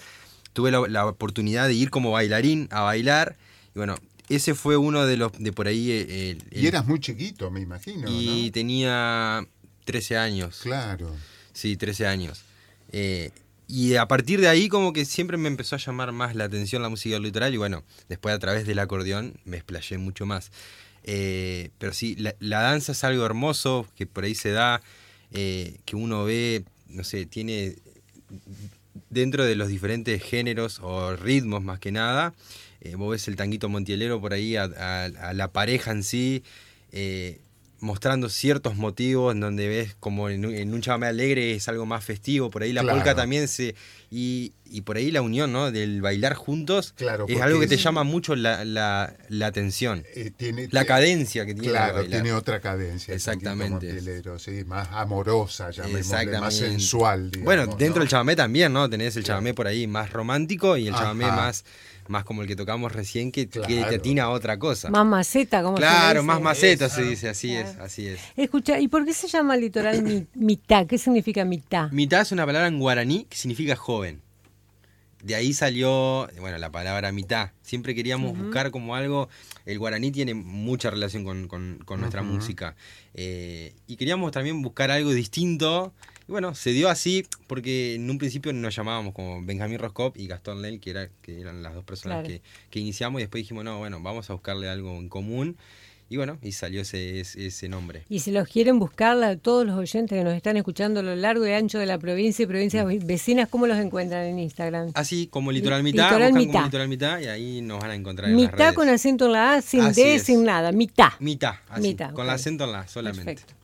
Tuve 0.52 0.70
la, 0.70 0.82
la 0.88 1.06
oportunidad 1.06 1.66
de 1.66 1.74
ir 1.74 1.90
como 1.90 2.12
bailarín 2.12 2.68
a 2.70 2.82
bailar 2.82 3.36
y 3.74 3.78
bueno, 3.78 3.96
ese 4.28 4.54
fue 4.54 4.76
uno 4.76 5.04
de 5.06 5.16
los 5.16 5.32
de 5.38 5.52
por 5.52 5.66
ahí 5.66 5.90
eh, 5.90 6.36
el- 6.52 6.62
Y 6.62 6.66
eras 6.68 6.86
muy 6.86 7.00
chiquito, 7.00 7.50
me 7.50 7.60
imagino, 7.60 8.08
y 8.08 8.46
¿no? 8.46 8.52
tenía 8.52 9.44
13 9.86 10.16
años. 10.18 10.60
Claro. 10.62 11.10
Sí, 11.52 11.76
13 11.76 12.06
años. 12.06 12.42
Eh, 12.92 13.32
y 13.66 13.94
a 13.97 14.06
partir 14.06 14.40
de 14.40 14.49
ahí 14.49 14.68
como 14.68 14.92
que 14.92 15.04
siempre 15.04 15.37
me 15.37 15.49
empezó 15.49 15.76
a 15.76 15.78
llamar 15.78 16.12
más 16.12 16.35
la 16.35 16.44
atención 16.44 16.83
la 16.83 16.88
música 16.88 17.14
del 17.14 17.23
litoral 17.23 17.54
y 17.54 17.56
bueno, 17.56 17.83
después 18.09 18.35
a 18.35 18.38
través 18.38 18.66
del 18.66 18.78
acordeón 18.78 19.35
me 19.44 19.56
explayé 19.56 19.99
mucho 19.99 20.26
más. 20.26 20.50
Eh, 21.04 21.71
pero 21.78 21.92
sí, 21.92 22.16
la, 22.16 22.61
danza 22.61 22.92
es 22.92 23.04
algo 23.04 23.25
hermoso 23.25 23.87
que 23.97 24.06
por 24.06 24.25
ahí 24.25 24.35
se 24.35 24.50
da, 24.50 24.83
eh, 25.33 25.78
que 25.85 25.97
uno 25.97 26.25
ve, 26.25 26.64
no 26.88 27.04
sé, 27.04 27.26
tiene 27.26 27.76
dentro 29.11 29.44
de 29.44 29.54
los 29.54 29.68
diferentes 29.68 30.23
géneros 30.23 30.80
o 30.80 31.16
ritmos 31.16 31.62
más 31.62 31.78
que 31.78 31.92
nada. 31.92 32.35
eh, 32.80 32.97
vos 32.97 33.11
ves 33.11 33.28
el 33.28 33.37
tanguito 33.37 33.68
montielero 33.68 34.21
por 34.21 34.33
ahí 34.33 34.56
a, 34.56 34.68
la 35.35 35.52
pareja 35.52 35.90
en 35.92 36.02
sí, 36.02 36.42
mostrando 37.84 38.28
ciertos 38.28 38.76
motivos 38.76 39.34
en 39.34 39.40
donde 39.40 39.68
ves 39.68 39.96
como 40.00 40.28
en 40.30 40.44
un, 40.46 40.54
en 40.54 40.72
un 40.74 40.80
chamamé 40.80 41.06
alegre 41.06 41.52
es 41.52 41.68
algo 41.68 41.86
más 41.86 42.02
festivo, 42.04 42.50
por 42.50 42.62
ahí 42.62 42.72
la 42.72 42.80
Claro. 42.82 42.98
polka 42.98 43.14
también 43.14 43.46
se... 43.46 43.74
Y, 44.10 44.52
y 44.66 44.82
por 44.82 44.96
ahí 44.96 45.10
la 45.10 45.22
unión, 45.22 45.52
¿no? 45.52 45.72
Del 45.72 46.00
bailar 46.00 46.34
juntos 46.34 46.92
Claro, 46.96 47.26
es 47.28 47.40
algo 47.40 47.58
que 47.58 47.66
te 47.66 47.74
es- 47.74 47.82
llama 47.82 48.04
mucho 48.04 48.36
la, 48.36 48.64
la- 48.64 49.16
la 49.28 49.46
atención. 49.48 50.04
Eh, 50.14 50.30
tiene, 50.36 50.68
La 50.70 50.84
cadencia 50.84 51.44
que 51.46 51.54
tiene 51.54 51.72
la 51.72 51.90
Claro, 51.92 52.06
tiene 52.06 52.32
otra 52.32 52.60
cadencia. 52.60 53.12
Exactamente. 53.12 53.92
sí, 54.38 54.64
más 54.66 54.88
amorosa, 54.92 55.70
llamémosle, 55.70 56.38
más 56.38 56.54
sensual. 56.56 57.30
Digamos, 57.32 57.44
bueno, 57.44 57.66
dentro 57.76 57.96
¿no? 57.96 58.00
del 58.00 58.08
chamamé 58.08 58.36
también, 58.36 58.72
¿no? 58.72 58.88
Tenés 58.88 59.16
el 59.16 59.24
chamamé 59.24 59.52
por 59.52 59.66
ahí 59.66 59.86
más 59.86 60.10
romántico 60.12 60.76
y 60.76 60.86
el 60.88 60.94
chamamé 60.94 61.26
más, 61.26 61.64
más 62.08 62.25
como 62.25 62.42
el 62.42 62.49
que 62.49 62.56
tocamos 62.56 62.92
recién 62.92 63.32
que, 63.32 63.49
que 63.49 63.61
te 63.61 63.94
atina 63.96 64.25
a 64.25 64.30
otra 64.30 64.58
cosa. 64.58 64.90
Más 64.90 65.06
maceta, 65.06 65.62
como 65.62 65.76
claro, 65.76 66.06
se 66.08 66.14
dice. 66.14 66.26
más 66.26 66.40
maceta 66.40 66.88
se 66.88 67.02
dice, 67.02 67.28
así 67.28 67.49
Claro. 67.49 67.68
es, 67.70 67.76
así 67.78 68.06
es. 68.08 68.20
Escucha, 68.37 68.78
¿y 68.80 68.88
por 68.88 69.04
qué 69.04 69.14
se 69.14 69.28
llama 69.28 69.56
litoral 69.56 70.02
mi- 70.02 70.26
mitad? 70.34 70.87
¿Qué 70.87 70.99
significa 70.99 71.44
mitad? 71.44 71.90
Mitad 71.92 72.20
es 72.23 72.32
una 72.32 72.44
palabra 72.46 72.68
en 72.68 72.78
guaraní 72.78 73.25
que 73.28 73.37
significa 73.37 73.76
joven. 73.76 74.20
De 75.23 75.34
ahí 75.34 75.54
salió, 75.54 76.28
bueno, 76.38 76.58
la 76.58 76.70
palabra 76.70 77.11
mitad. 77.11 77.52
Siempre 77.62 77.94
queríamos 77.94 78.37
buscar 78.37 78.70
como 78.70 78.94
algo. 78.94 79.30
El 79.64 79.78
guaraní 79.78 80.11
tiene 80.11 80.34
mucha 80.34 80.90
relación 80.90 81.25
con, 81.25 81.49
con- 81.49 81.78
con 81.87 82.00
nuestra 82.00 82.23
música. 82.23 82.76
Eh, 83.14 83.75
y 83.87 83.96
queríamos 83.96 84.32
también 84.32 84.61
buscar 84.61 84.90
algo 84.90 85.12
distinto. 85.14 85.94
Y 86.26 86.33
bueno, 86.33 86.54
se 86.54 86.71
dio 86.71 86.88
así 86.88 87.26
porque 87.47 87.95
en 87.97 88.09
un 88.09 88.19
principio 88.19 88.52
nos 88.52 88.75
llamábamos 88.75 89.12
como 89.14 89.43
Benjamín 89.45 89.78
Roscop 89.78 90.16
y 90.16 90.26
Gastón 90.26 90.62
Lel, 90.62 90.81
que, 90.81 90.90
era, 90.90 91.09
que 91.23 91.40
eran 91.40 91.62
las 91.62 91.75
dos 91.75 91.85
personas 91.85 92.25
Claro. 92.25 92.28
que, 92.28 92.43
que 92.71 92.81
iniciamos. 92.81 93.21
Y 93.21 93.25
después 93.25 93.43
dijimos, 93.43 93.64
no, 93.64 93.78
bueno, 93.78 94.00
vamos 94.00 94.31
a 94.31 94.33
buscarle 94.33 94.69
algo 94.69 94.97
en 94.99 95.09
común. 95.09 95.57
Y 96.11 96.16
bueno, 96.19 96.38
y 96.43 96.52
salió 96.52 96.83
ese, 96.83 97.21
ese, 97.21 97.47
ese 97.47 97.69
nombre. 97.69 98.04
Y 98.11 98.21
si 98.21 98.31
los 98.31 98.47
quieren 98.47 98.78
buscar, 98.78 99.37
todos 99.38 99.66
los 99.66 99.76
oyentes 99.76 100.16
que 100.16 100.23
nos 100.23 100.35
están 100.35 100.57
escuchando 100.59 101.00
a 101.00 101.02
lo 101.02 101.16
largo 101.16 101.47
y 101.47 101.52
ancho 101.52 101.78
de 101.78 101.87
la 101.87 101.99
provincia 101.99 102.43
y 102.43 102.47
provincias 102.47 102.87
vecinas, 103.07 103.49
¿cómo 103.49 103.66
los 103.66 103.78
encuentran 103.78 104.25
en 104.26 104.38
Instagram? 104.38 104.93
Así 104.95 105.26
como 105.28 105.50
Litoral 105.50 105.83
Mitad, 105.83 106.04
Litoral 106.11 106.28
buscan 106.33 106.38
Mitad. 106.47 106.52
como 106.52 106.64
Litoral 106.66 106.88
Mitad 106.88 107.21
y 107.21 107.26
ahí 107.26 107.61
nos 107.62 107.81
van 107.81 107.90
a 107.90 107.95
encontrar 107.95 108.28
en 108.31 108.37
las 108.37 108.45
Mitad 108.52 108.59
redes. 108.59 108.75
con 108.75 108.88
acento 108.90 109.26
en 109.26 109.33
la 109.33 109.54
A, 109.54 109.62
sin 109.62 109.81
Así 109.81 110.02
D, 110.02 110.14
es. 110.16 110.23
sin 110.25 110.45
nada. 110.45 110.73
Mitad. 110.73 111.09
Mitad, 111.21 111.54
así, 111.71 111.81
Mitad, 111.83 112.12
con 112.12 112.25
el 112.26 112.31
acento 112.31 112.64
en 112.64 112.73
la 112.73 112.87
solamente. 112.87 113.35
Perfecto. 113.35 113.54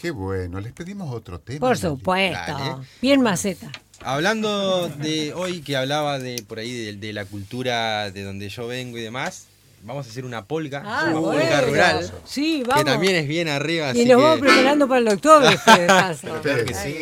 Qué 0.00 0.10
bueno, 0.10 0.60
les 0.60 0.72
pedimos 0.72 1.12
otro 1.14 1.38
tema. 1.40 1.60
Por 1.60 1.78
supuesto. 1.78 2.82
Bien 3.00 3.20
maceta. 3.22 3.70
Hablando 4.02 4.88
de 4.88 5.32
hoy 5.34 5.60
que 5.62 5.76
hablaba 5.76 6.18
de 6.18 6.42
por 6.46 6.58
ahí 6.58 6.72
de, 6.72 6.92
de 6.94 7.12
la 7.12 7.24
cultura 7.24 8.10
de 8.10 8.22
donde 8.22 8.48
yo 8.50 8.66
vengo 8.66 8.98
y 8.98 9.00
demás, 9.02 9.46
vamos 9.82 10.06
a 10.06 10.10
hacer 10.10 10.24
una 10.26 10.44
polka, 10.44 10.82
Ah, 10.84 11.04
una 11.10 11.18
bueno. 11.20 11.40
polka 11.40 11.60
rural, 11.62 12.12
Sí, 12.26 12.62
vamos. 12.66 12.84
que 12.84 12.90
también 12.90 13.14
es 13.16 13.26
bien 13.28 13.48
arriba, 13.48 13.86
y 13.88 13.90
así 13.90 14.04
nos 14.06 14.20
vamos 14.20 14.40
preparando 14.40 14.86
para 14.88 15.00
el 15.00 15.08
octubre. 15.08 15.58
Claro 16.42 16.64
que 16.66 16.74
sí. 16.74 16.96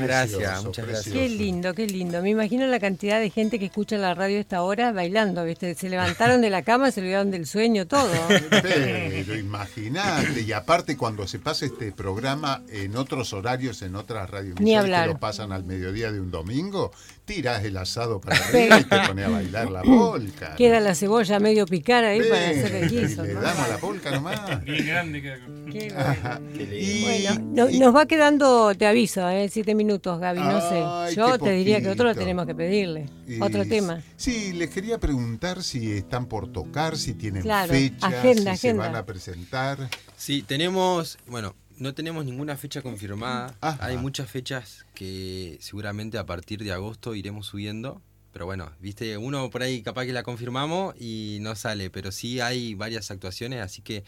Muchas 0.00 0.08
gracias, 0.08 0.38
Precioso, 0.38 0.64
muchas 0.64 0.86
gracias. 0.86 1.14
Qué 1.14 1.28
lindo, 1.28 1.74
qué 1.74 1.86
lindo. 1.86 2.22
Me 2.22 2.30
imagino 2.30 2.66
la 2.66 2.80
cantidad 2.80 3.20
de 3.20 3.30
gente 3.30 3.58
que 3.58 3.66
escucha 3.66 3.96
la 3.96 4.14
radio 4.14 4.38
a 4.38 4.40
esta 4.40 4.62
hora 4.62 4.92
bailando, 4.92 5.44
¿viste? 5.44 5.74
Se 5.74 5.88
levantaron 5.88 6.40
de 6.40 6.50
la 6.50 6.62
cama, 6.62 6.90
se 6.90 7.00
olvidaron 7.00 7.30
del 7.30 7.46
sueño, 7.46 7.86
todo. 7.86 8.10
Pero 8.50 9.36
imagínate, 9.36 10.42
y 10.42 10.52
aparte 10.52 10.96
cuando 10.96 11.26
se 11.26 11.38
pasa 11.38 11.66
este 11.66 11.92
programa 11.92 12.62
en 12.68 12.96
otros 12.96 13.32
horarios, 13.32 13.82
en 13.82 13.96
otras 13.96 14.28
radios 14.30 14.60
Ni 14.60 14.74
hablar. 14.74 15.06
que 15.06 15.14
lo 15.14 15.20
pasan 15.20 15.52
al 15.52 15.64
mediodía 15.64 16.12
de 16.12 16.20
un 16.20 16.30
domingo, 16.30 16.92
tiras 17.24 17.64
el 17.64 17.76
asado 17.76 18.20
para 18.20 18.36
arriba 18.46 18.80
y 18.80 18.84
te 18.84 18.98
pones 19.08 19.26
a 19.26 19.28
bailar 19.30 19.70
la 19.70 19.82
polca. 19.82 20.54
Queda 20.56 20.80
la 20.80 20.94
cebolla 20.94 21.38
medio 21.40 21.66
picada 21.66 22.08
ahí 22.08 22.20
para 22.28 22.48
hacer 22.50 22.74
el 22.74 22.90
guiso. 22.90 23.22
Le 23.24 23.34
¿no? 23.34 23.40
damos 23.40 23.68
la 23.68 23.78
polca 23.78 24.10
nomás. 24.10 24.64
Bien 24.64 24.86
grande 24.86 25.22
que 25.22 25.34
Qué 25.72 25.92
bueno. 25.94 26.40
Qué 26.56 26.66
lindo. 26.66 26.74
Y- 26.76 27.02
Bueno, 27.04 27.40
no- 27.52 27.70
y- 27.70 27.78
nos 27.78 27.94
va 27.94 28.06
quedando, 28.06 28.74
te 28.74 28.86
aviso, 28.86 29.28
¿eh? 29.30 29.48
siete 29.48 29.74
minutos, 29.74 30.20
Gaby, 30.20 30.40
no 30.40 30.60
Ay, 30.60 31.10
sé. 31.14 31.16
Yo 31.16 31.38
te 31.38 31.50
diría 31.52 31.80
que 31.80 31.88
otro 31.88 32.04
lo 32.06 32.14
tenemos 32.14 32.46
que 32.46 32.54
pedirle. 32.54 33.06
y- 33.26 33.40
Otro 33.40 33.64
tema. 33.66 34.02
Sí, 34.16 34.52
les 34.52 34.70
quería 34.70 34.98
preguntar 34.98 35.62
si 35.62 35.92
están 35.92 36.26
por 36.26 36.52
tocar, 36.52 36.96
si 36.96 37.14
tienen 37.14 37.42
Claro, 37.42 37.72
fechas, 37.72 38.04
agenda, 38.12 38.52
si 38.52 38.58
se 38.68 38.72
van 38.74 38.96
a 38.96 39.04
presentar. 39.06 39.78
Sí, 40.16 40.42
tenemos, 40.42 41.18
bueno, 41.26 41.54
no 41.78 41.94
tenemos 41.94 42.24
ninguna 42.24 42.56
fecha 42.56 42.82
confirmada. 42.82 43.54
Ajá. 43.60 43.84
Hay 43.86 43.96
muchas 43.96 44.30
fechas 44.30 44.86
que 44.94 45.58
seguramente 45.60 46.18
a 46.18 46.26
partir 46.26 46.62
de 46.62 46.72
agosto 46.72 47.14
iremos 47.14 47.46
subiendo. 47.46 48.00
Pero 48.32 48.46
bueno, 48.46 48.72
viste, 48.80 49.16
uno 49.16 49.48
por 49.50 49.62
ahí 49.62 49.82
capaz 49.82 50.06
que 50.06 50.12
la 50.12 50.24
confirmamos 50.24 50.94
y 51.00 51.38
no 51.40 51.54
sale. 51.54 51.88
Pero 51.90 52.10
sí 52.12 52.40
hay 52.40 52.74
varias 52.74 53.10
actuaciones, 53.10 53.60
así 53.60 53.80
que 53.82 54.04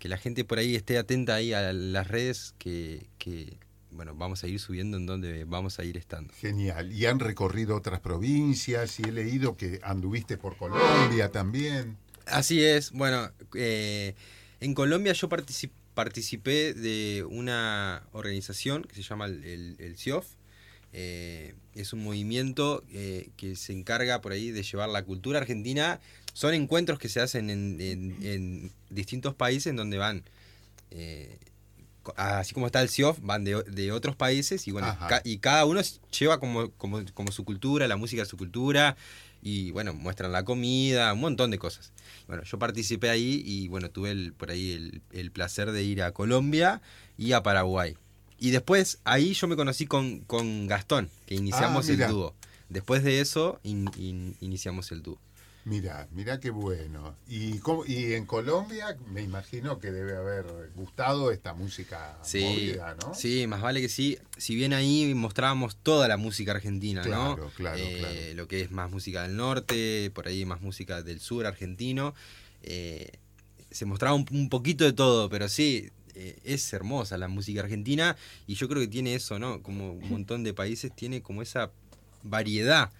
que 0.00 0.08
la 0.08 0.16
gente 0.16 0.44
por 0.44 0.58
ahí 0.58 0.76
esté 0.76 0.96
atenta 0.96 1.34
ahí 1.34 1.52
a 1.52 1.72
las 1.72 2.06
redes 2.06 2.54
que, 2.58 3.08
que 3.18 3.56
bueno, 3.90 4.14
vamos 4.14 4.44
a 4.44 4.46
ir 4.46 4.60
subiendo 4.60 4.96
en 4.96 5.06
donde 5.06 5.44
vamos 5.44 5.80
a 5.80 5.84
ir 5.84 5.96
estando. 5.96 6.32
Genial. 6.34 6.92
Y 6.92 7.06
han 7.06 7.18
recorrido 7.18 7.74
otras 7.76 7.98
provincias 7.98 9.00
y 9.00 9.02
he 9.04 9.12
leído 9.12 9.56
que 9.56 9.80
anduviste 9.82 10.36
por 10.36 10.56
Colombia 10.56 11.30
también. 11.32 11.96
Así 12.26 12.62
es, 12.62 12.92
bueno, 12.92 13.30
eh, 13.54 14.14
en 14.60 14.74
Colombia 14.74 15.14
yo 15.14 15.28
partici- 15.28 15.70
participé 16.02 16.74
de 16.74 17.24
una 17.28 18.04
organización 18.12 18.84
que 18.84 18.94
se 18.94 19.02
llama 19.02 19.26
el, 19.26 19.42
el- 19.44 19.76
el 19.80 19.96
CIOF. 19.98 20.26
Eh, 20.92 21.54
es 21.74 21.92
un 21.92 22.04
movimiento 22.04 22.84
eh, 22.92 23.30
que 23.36 23.56
se 23.56 23.72
encarga 23.72 24.20
por 24.20 24.30
ahí 24.30 24.52
de 24.52 24.62
llevar 24.62 24.88
la 24.90 25.02
cultura 25.02 25.40
argentina. 25.40 25.98
Son 26.34 26.54
encuentros 26.54 27.00
que 27.00 27.08
se 27.08 27.20
hacen 27.20 27.50
en, 27.50 27.80
en- 27.80 28.16
en 28.22 28.72
distintos 28.90 29.34
países 29.34 29.66
en 29.66 29.74
donde 29.76 29.98
van, 29.98 30.22
eh, 30.92 31.36
así 32.14 32.54
como 32.54 32.66
está 32.66 32.80
el 32.80 32.90
CIOF, 32.90 33.18
van 33.20 33.42
de, 33.42 33.60
de 33.64 33.90
otros 33.90 34.14
países 34.14 34.68
y 34.68 34.70
bueno, 34.70 34.86
ca- 35.08 35.22
y 35.24 35.38
cada 35.38 35.64
uno 35.64 35.80
lleva 36.16 36.38
como, 36.38 36.70
como, 36.74 37.04
como 37.12 37.32
su 37.32 37.44
cultura, 37.44 37.88
la 37.88 37.96
música 37.96 38.22
de 38.22 38.28
su 38.28 38.36
cultura 38.36 38.96
y 39.42 39.70
bueno, 39.70 39.94
muestran 39.94 40.32
la 40.32 40.44
comida, 40.44 41.12
un 41.12 41.20
montón 41.20 41.50
de 41.50 41.58
cosas. 41.58 41.92
Bueno, 42.26 42.42
yo 42.44 42.58
participé 42.58 43.08
ahí 43.10 43.42
y 43.44 43.68
bueno, 43.68 43.90
tuve 43.90 44.10
el, 44.10 44.32
por 44.32 44.50
ahí 44.50 44.72
el, 44.72 45.02
el 45.12 45.30
placer 45.30 45.70
de 45.72 45.82
ir 45.82 46.02
a 46.02 46.12
Colombia 46.12 46.82
y 47.16 47.32
a 47.32 47.42
Paraguay. 47.42 47.96
Y 48.38 48.50
después 48.50 48.98
ahí 49.04 49.34
yo 49.34 49.48
me 49.48 49.56
conocí 49.56 49.86
con, 49.86 50.20
con 50.20 50.66
Gastón, 50.66 51.10
que 51.26 51.34
iniciamos 51.34 51.88
Ah, 51.88 51.92
el 51.92 51.98
dúo. 52.08 52.34
Después 52.68 53.02
de 53.02 53.20
eso 53.20 53.58
in- 53.62 53.90
in- 53.96 54.36
iniciamos 54.40 54.92
el 54.92 55.02
dúo. 55.02 55.18
Mira, 55.68 56.08
mira 56.12 56.40
qué 56.40 56.48
bueno. 56.48 57.14
Y, 57.28 57.58
cómo- 57.58 57.84
y 57.84 58.14
en 58.14 58.24
Colombia 58.24 58.96
me 59.12 59.20
imagino 59.22 59.78
que 59.78 59.90
debe 59.90 60.16
haber 60.16 60.46
gustado 60.74 61.30
esta 61.30 61.52
música 61.52 62.16
Sí, 62.22 62.40
movida, 62.40 62.94
¿no? 62.94 63.12
sí, 63.12 63.46
más 63.46 63.60
vale 63.60 63.82
que 63.82 63.90
sí. 63.90 64.16
Si 64.38 64.54
bien 64.54 64.72
ahí 64.72 65.12
mostrábamos 65.14 65.76
toda 65.76 66.08
la 66.08 66.16
música 66.16 66.52
argentina, 66.52 67.02
¿no? 67.04 67.34
Claro, 67.36 67.52
claro, 67.54 67.78
Eh, 67.78 67.98
claro. 67.98 68.34
Lo 68.36 68.48
que 68.48 68.62
es 68.62 68.70
más 68.70 68.90
música 68.90 69.24
del 69.24 69.36
norte, 69.36 70.10
por 70.14 70.26
ahí 70.26 70.46
más 70.46 70.62
música 70.62 71.02
del 71.02 71.20
sur 71.20 71.44
argentino. 71.44 72.14
Eh, 72.62 73.10
se 73.70 73.84
mostraba 73.84 74.14
un, 74.14 74.24
un 74.30 74.48
poquito 74.48 74.84
de 74.84 74.94
todo, 74.94 75.28
pero 75.28 75.50
sí, 75.50 75.90
eh, 76.14 76.38
es 76.44 76.72
hermosa 76.72 77.18
la 77.18 77.28
música 77.28 77.60
argentina 77.60 78.16
y 78.46 78.54
yo 78.54 78.68
creo 78.68 78.80
que 78.80 78.88
tiene 78.88 79.14
eso, 79.14 79.38
¿no? 79.38 79.62
Como 79.62 79.92
un 79.92 80.08
montón 80.08 80.44
de 80.44 80.54
países 80.54 80.90
tiene 80.96 81.20
como 81.20 81.42
esa 81.42 81.70
variedad. 82.22 82.90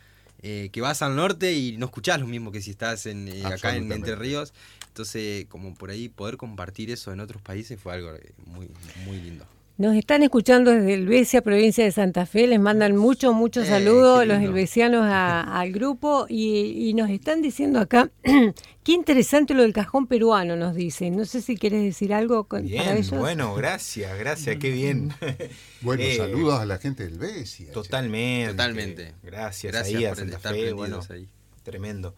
Eh, 0.42 0.68
que 0.72 0.80
vas 0.80 1.02
al 1.02 1.16
norte 1.16 1.52
y 1.54 1.76
no 1.78 1.86
escuchás 1.86 2.20
lo 2.20 2.26
mismo 2.26 2.52
que 2.52 2.60
si 2.60 2.70
estás 2.70 3.06
en, 3.06 3.28
eh, 3.28 3.44
acá 3.44 3.74
en. 3.76 3.90
Entre 3.90 4.14
Ríos. 4.14 4.52
Entonces, 4.86 5.46
como 5.46 5.74
por 5.74 5.90
ahí 5.90 6.08
poder 6.08 6.36
compartir 6.36 6.90
eso 6.90 7.12
en 7.12 7.20
otros 7.20 7.42
países 7.42 7.80
fue 7.80 7.94
algo 7.94 8.14
eh, 8.14 8.32
muy, 8.46 8.70
muy 9.04 9.20
lindo. 9.20 9.46
Nos 9.78 9.94
están 9.94 10.24
escuchando 10.24 10.72
desde 10.72 10.94
Helvecia, 10.94 11.40
provincia 11.40 11.84
de 11.84 11.92
Santa 11.92 12.26
Fe. 12.26 12.48
Les 12.48 12.58
mandan 12.58 12.96
muchos, 12.96 13.32
muchos 13.32 13.64
Eh, 13.66 13.70
saludos 13.70 14.26
los 14.26 14.38
helvecianos 14.42 15.02
a- 15.04 15.40
al 15.60 15.70
grupo 15.70 16.26
y, 16.28 16.88
y 16.88 16.94
nos 16.94 17.08
están 17.10 17.42
diciendo 17.42 17.78
acá, 17.78 18.10
qué 18.82 18.92
interesante 18.92 19.54
lo 19.54 19.62
del 19.62 19.72
cajón 19.72 20.08
peruano, 20.08 20.56
nos 20.56 20.74
dicen. 20.74 21.16
No 21.16 21.24
sé 21.24 21.40
si 21.42 21.56
quieres 21.56 21.80
decir 21.84 22.12
algo 22.12 22.42
con, 22.48 22.62
para 22.68 22.82
Bien, 22.82 22.96
ellos. 22.96 23.10
bueno, 23.20 23.54
gracias, 23.54 24.18
gracias, 24.18 24.56
qué 24.56 24.70
bien. 24.72 25.12
Bueno, 25.80 26.02
Eh, 26.02 26.16
saludos 26.16 26.58
a 26.58 26.66
la 26.66 26.78
gente 26.78 27.04
del 27.04 27.16
Besia. 27.18 27.70
Totalmente. 27.70 28.50
Totalmente. 28.50 29.14
Gracias, 29.22 29.72
Gracias 29.72 29.96
ahí 29.96 30.04
a 30.06 30.08
por 30.08 30.18
Santa 30.18 30.36
estar 30.38 30.54
Fe, 30.54 30.72
bueno, 30.72 31.00
ahí. 31.08 31.28
tremendo. 31.62 32.16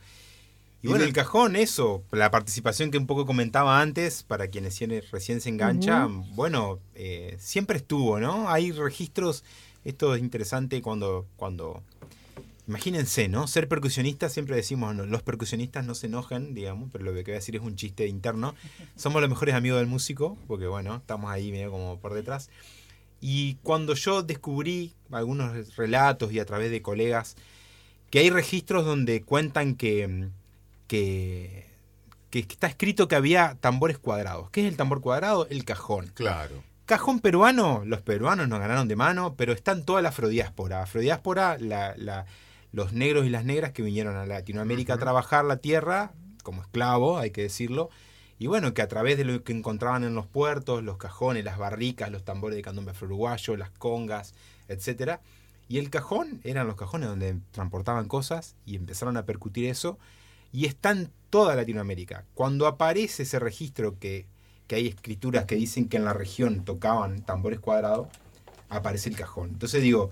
Y, 0.82 0.86
Y 0.86 0.90
bueno, 0.90 1.04
el 1.04 1.12
cajón, 1.12 1.56
eso, 1.56 2.02
la 2.10 2.30
participación 2.30 2.90
que 2.90 2.98
un 2.98 3.06
poco 3.06 3.26
comentaba 3.26 3.80
antes, 3.80 4.22
para 4.22 4.48
quienes 4.48 4.78
recién 5.10 5.40
se 5.40 5.48
enganchan, 5.48 6.34
bueno, 6.34 6.78
eh, 6.94 7.36
siempre 7.38 7.76
estuvo, 7.76 8.18
¿no? 8.18 8.48
Hay 8.48 8.72
registros, 8.72 9.44
esto 9.84 10.14
es 10.14 10.22
interesante 10.22 10.80
cuando, 10.80 11.26
cuando, 11.36 11.82
imagínense, 12.66 13.28
¿no? 13.28 13.46
Ser 13.46 13.68
percusionista, 13.68 14.28
siempre 14.30 14.56
decimos, 14.56 14.94
no, 14.94 15.04
los 15.04 15.22
percusionistas 15.22 15.84
no 15.84 15.94
se 15.94 16.06
enojan, 16.06 16.54
digamos, 16.54 16.88
pero 16.90 17.04
lo 17.04 17.12
que 17.12 17.22
voy 17.22 17.32
a 17.32 17.34
decir 17.34 17.56
es 17.56 17.62
un 17.62 17.76
chiste 17.76 18.06
interno. 18.06 18.54
Somos 18.96 19.20
los 19.20 19.28
mejores 19.28 19.54
amigos 19.54 19.80
del 19.80 19.88
músico, 19.88 20.38
porque 20.46 20.66
bueno, 20.66 20.96
estamos 20.96 21.30
ahí 21.30 21.52
medio 21.52 21.70
como 21.70 21.98
por 21.98 22.14
detrás. 22.14 22.48
Y 23.20 23.56
cuando 23.56 23.94
yo 23.94 24.22
descubrí 24.22 24.94
algunos 25.10 25.76
relatos 25.76 26.32
y 26.32 26.38
a 26.38 26.46
través 26.46 26.70
de 26.70 26.80
colegas, 26.80 27.36
que 28.10 28.18
hay 28.20 28.30
registros 28.30 28.84
donde 28.84 29.22
cuentan 29.22 29.76
que, 29.76 30.08
mm, 30.08 30.30
que, 30.90 31.66
que 32.30 32.40
está 32.40 32.66
escrito 32.66 33.06
que 33.06 33.14
había 33.14 33.56
tambores 33.60 33.96
cuadrados. 33.96 34.50
¿Qué 34.50 34.62
es 34.62 34.66
el 34.66 34.76
tambor 34.76 35.00
cuadrado? 35.00 35.46
El 35.48 35.64
cajón. 35.64 36.10
Claro. 36.14 36.64
Cajón 36.84 37.20
peruano, 37.20 37.82
los 37.86 38.02
peruanos 38.02 38.48
nos 38.48 38.58
ganaron 38.58 38.88
de 38.88 38.96
mano, 38.96 39.34
pero 39.36 39.52
está 39.52 39.70
en 39.70 39.84
toda 39.84 40.02
la 40.02 40.08
afrodiáspora. 40.08 40.82
Afrodiáspora, 40.82 41.58
la, 41.58 41.94
la- 41.96 42.26
los 42.72 42.92
negros 42.92 43.24
y 43.24 43.30
las 43.30 43.44
negras 43.44 43.70
que 43.70 43.82
vinieron 43.82 44.16
a 44.16 44.26
Latinoamérica 44.26 44.94
a 44.94 44.98
trabajar 44.98 45.44
la 45.44 45.58
tierra, 45.58 46.10
como 46.42 46.62
esclavos, 46.62 47.20
hay 47.22 47.30
que 47.30 47.42
decirlo. 47.42 47.88
Y 48.40 48.48
bueno, 48.48 48.74
que 48.74 48.82
a 48.82 48.88
través 48.88 49.16
de 49.16 49.24
lo 49.24 49.44
que 49.44 49.52
encontraban 49.52 50.02
en 50.02 50.14
los 50.16 50.26
puertos, 50.26 50.82
los 50.82 50.96
cajones, 50.96 51.44
las 51.44 51.56
barricas, 51.56 52.10
los 52.10 52.24
tambores 52.24 52.56
de 52.56 52.62
candombe 52.62 52.90
afro-uruguayo, 52.90 53.56
las 53.56 53.70
congas, 53.70 54.34
etcétera. 54.66 55.20
Y 55.68 55.78
el 55.78 55.88
cajón 55.90 56.40
eran 56.42 56.66
los 56.66 56.74
cajones 56.74 57.08
donde 57.08 57.36
transportaban 57.52 58.08
cosas 58.08 58.56
y 58.66 58.74
empezaron 58.74 59.16
a 59.16 59.24
percutir 59.24 59.66
eso. 59.66 59.98
Y 60.52 60.66
está 60.66 60.90
en 60.90 61.10
toda 61.30 61.54
Latinoamérica. 61.54 62.24
Cuando 62.34 62.66
aparece 62.66 63.22
ese 63.22 63.38
registro 63.38 63.98
que, 63.98 64.26
que 64.66 64.76
hay 64.76 64.88
escrituras 64.88 65.44
que 65.44 65.54
dicen 65.54 65.88
que 65.88 65.96
en 65.96 66.04
la 66.04 66.12
región 66.12 66.64
tocaban 66.64 67.22
tambores 67.22 67.60
cuadrados, 67.60 68.08
aparece 68.68 69.08
el 69.08 69.16
cajón. 69.16 69.50
Entonces 69.50 69.82
digo, 69.82 70.10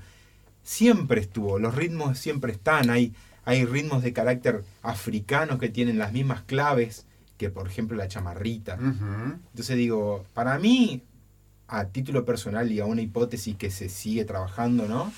siempre 0.62 1.20
estuvo, 1.20 1.59
los 1.59 1.74
ritmos 1.74 2.18
siempre 2.18 2.53
están, 2.53 2.90
hay, 2.90 3.14
hay 3.44 3.64
ritmos 3.64 4.03
de 4.03 4.12
carácter 4.12 4.64
africanos 4.83 5.59
que 5.59 5.68
tienen 5.68 5.98
las 5.98 6.12
mismas 6.12 6.42
claves 6.42 7.07
que 7.38 7.51
por 7.51 7.68
ejemplo 7.68 7.96
la 7.96 8.09
chamarrita. 8.09 8.74
Entonces 8.74 9.77
digo, 9.77 10.27
para 10.35 10.59
mí, 10.59 11.03
a 11.68 11.87
título 11.87 12.24
personal 12.24 12.70
y 12.70 12.81
a 12.81 12.85
una 12.85 13.01
hipótesis 13.01 13.57
que 13.57 13.70
se 13.70 13.88
sigue 13.88 14.24
trabajando, 14.24 14.87
¿no? 14.87 15.12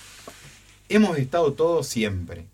Hemos 0.88 1.18
estado 1.18 1.54
todos 1.54 1.86
siempre. 1.88 2.46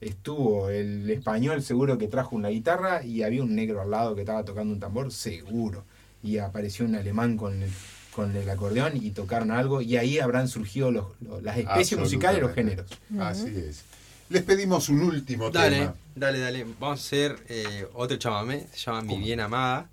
Estuvo 0.00 0.68
el 0.68 1.08
español 1.10 1.62
seguro 1.62 1.96
que 1.98 2.06
trajo 2.08 2.36
una 2.36 2.48
guitarra 2.48 3.02
y 3.04 3.22
había 3.22 3.42
un 3.42 3.54
negro 3.54 3.80
al 3.80 3.90
lado 3.90 4.14
que 4.14 4.20
estaba 4.22 4.44
tocando 4.44 4.72
un 4.74 4.80
tambor, 4.80 5.10
seguro. 5.10 5.84
Y 6.22 6.38
apareció 6.38 6.84
un 6.84 6.94
alemán 6.96 7.36
con 7.36 7.62
el, 7.62 7.70
con 8.14 8.36
el 8.36 8.48
acordeón 8.50 8.92
y 8.96 9.10
tocaron 9.10 9.50
algo 9.50 9.80
y 9.80 9.96
ahí 9.96 10.18
habrán 10.18 10.48
surgido 10.48 10.90
los- 10.90 11.06
los- 11.20 11.42
las 11.42 11.56
especies 11.56 11.98
musicales 11.98 12.38
y 12.38 12.42
los 12.42 12.52
géneros. 12.54 12.86
Así 13.18 13.48
es. 13.56 13.84
Les 14.28 14.42
pedimos 14.42 14.88
un 14.88 15.02
último 15.02 15.50
Dale, 15.50 15.78
tema. 15.78 15.94
dale, 16.14 16.38
dale. 16.40 16.66
Vamos 16.80 16.98
a 17.00 17.02
hacer 17.02 17.36
eh, 17.48 17.86
otro 17.94 18.16
chamamé. 18.16 18.66
Se 18.72 18.78
llama 18.78 19.02
Mi 19.02 19.18
Bien 19.18 19.40
Amada. 19.40 19.88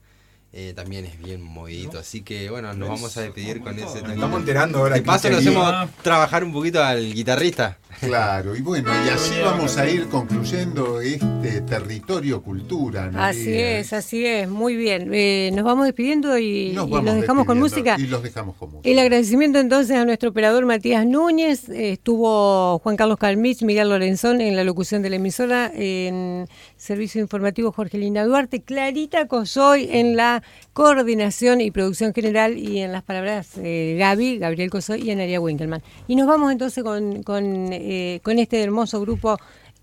Eh, 0.56 0.74
también 0.76 1.06
es 1.06 1.18
bien 1.20 1.42
movidito. 1.42 1.98
Así 2.00 2.22
que 2.22 2.50
bueno, 2.50 2.74
nos 2.74 2.88
vamos 2.90 3.16
a 3.18 3.22
despedir 3.22 3.62
con 3.62 3.74
ese 3.76 3.84
Nos 3.86 3.94
tema. 3.96 4.14
estamos 4.14 4.40
enterando 4.40 4.80
ahora. 4.80 4.96
De 4.96 5.02
paso 5.02 5.24
quería- 5.30 5.40
hacemos 5.40 5.90
trabajar 6.04 6.44
un 6.44 6.52
poquito 6.54 6.84
al 6.84 7.14
guitarrista. 7.14 7.78
Claro, 8.00 8.56
y 8.56 8.62
bueno, 8.62 8.90
y 9.06 9.10
así 9.10 9.34
vamos 9.44 9.78
a 9.78 9.90
ir 9.90 10.08
concluyendo 10.08 11.02
este 11.02 11.62
territorio 11.62 12.42
cultura. 12.42 13.12
Así 13.16 13.54
es, 13.54 13.94
así 13.94 14.26
es, 14.26 14.50
muy 14.50 14.76
bien. 14.76 15.10
Eh, 15.14 15.52
nos 15.54 15.64
vamos 15.66 15.86
despidiendo 15.86 16.38
y, 16.38 16.74
los 16.74 16.90
dejamos 16.90 17.46
con 17.46 17.60
música. 17.60 17.96
Y 17.98 18.08
los 18.08 18.24
dejamos 18.24 18.56
con 18.56 18.72
música. 18.72 18.90
El 18.90 19.00
agradecimiento 19.00 19.60
entonces 19.60 19.96
a 19.98 20.06
nuestro 20.06 20.30
operador 20.30 20.66
Matías 20.66 21.06
Núñez, 21.06 21.70
estuvo 21.70 22.80
Juan 22.80 22.96
Carlos 22.96 23.18
Calmich, 23.18 23.62
Miguel 23.64 23.90
Lorenzón 23.90 24.42
en 24.42 24.56
la 24.56 24.64
locución 24.64 25.02
de 25.02 25.10
la 25.10 25.16
emisora, 25.18 25.72
en 25.74 26.48
servicio 26.78 27.22
informativo 27.22 27.72
Jorge 27.72 27.98
Linda 27.98 28.26
Duarte, 28.26 28.62
Clarita 28.62 29.28
Cosoy 29.28 29.90
en 29.92 30.16
la 30.16 30.44
coordinación 30.74 31.62
y 31.62 31.72
producción 31.72 32.14
general 32.14 32.58
y 32.58 32.80
en 32.80 32.92
las 32.92 33.04
palabras 33.04 33.52
eh, 33.58 33.96
Gaby, 34.00 34.40
Gabriel 34.40 34.70
Cosoy 34.70 35.02
y 35.02 35.12
Anaria 35.12 35.40
Winkelman. 35.40 35.82
Y 36.08 36.16
nos 36.16 36.28
vamos 36.28 36.52
entonces 36.52 36.84
con, 36.84 37.24
con, 37.24 37.72
eh, 37.84 38.20
con 38.24 38.40
este 38.40 38.62
hermoso 38.62 39.02
grupo 39.02 39.38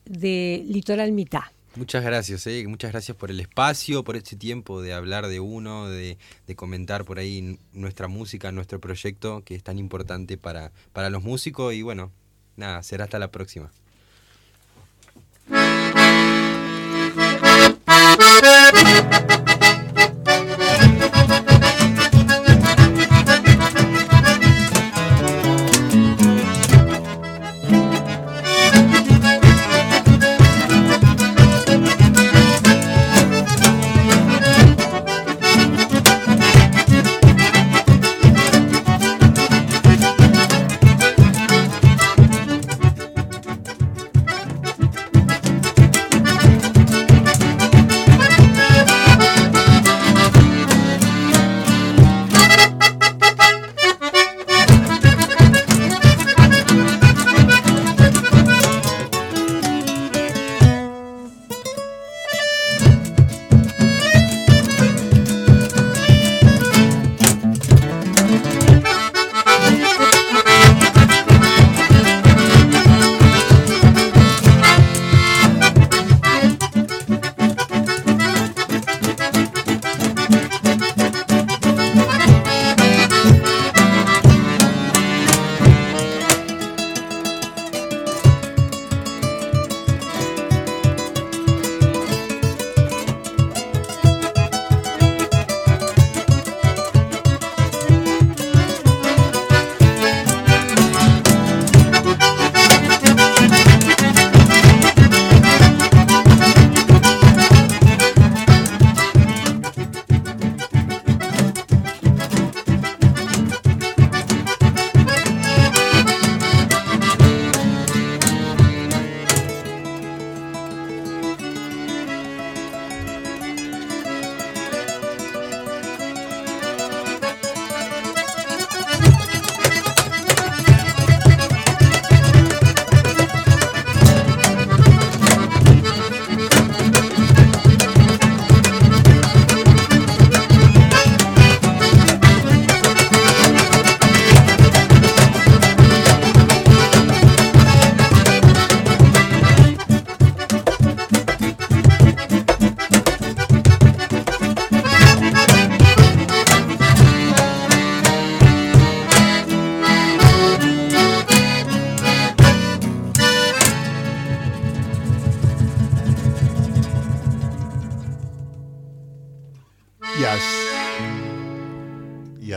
de 0.05 0.65
Litoral 0.67 1.13
Mitad. 1.13 1.43
Muchas 1.77 2.03
gracias, 2.03 2.47
eh. 2.49 2.65
muchas 2.67 2.91
gracias 2.91 3.17
por 3.17 3.31
el 3.31 3.39
espacio, 3.39 4.03
por 4.03 4.17
este 4.17 4.35
tiempo 4.35 4.83
de 4.83 4.93
hablar 4.93 5.29
de 5.29 5.39
uno, 5.39 5.89
de, 5.89 6.19
de, 6.47 6.57
comentar 6.57 7.05
por 7.05 7.21
ahí 7.21 7.59
nuestra 7.73 8.09
música, 8.09 8.51
nuestro 8.51 8.81
proyecto, 8.81 9.45
que 9.45 9.55
es 9.55 9.63
tan 9.63 9.79
importante 9.79 10.37
para, 10.37 10.73
para 10.93 11.11
los 11.11 11.23
músicos. 11.23 11.73
Y 11.73 11.83
bueno, 11.83 12.11
nada, 12.57 12.83
será 12.83 13.05
hasta 13.05 13.21
la 13.21 13.31
próxima. 13.31 13.71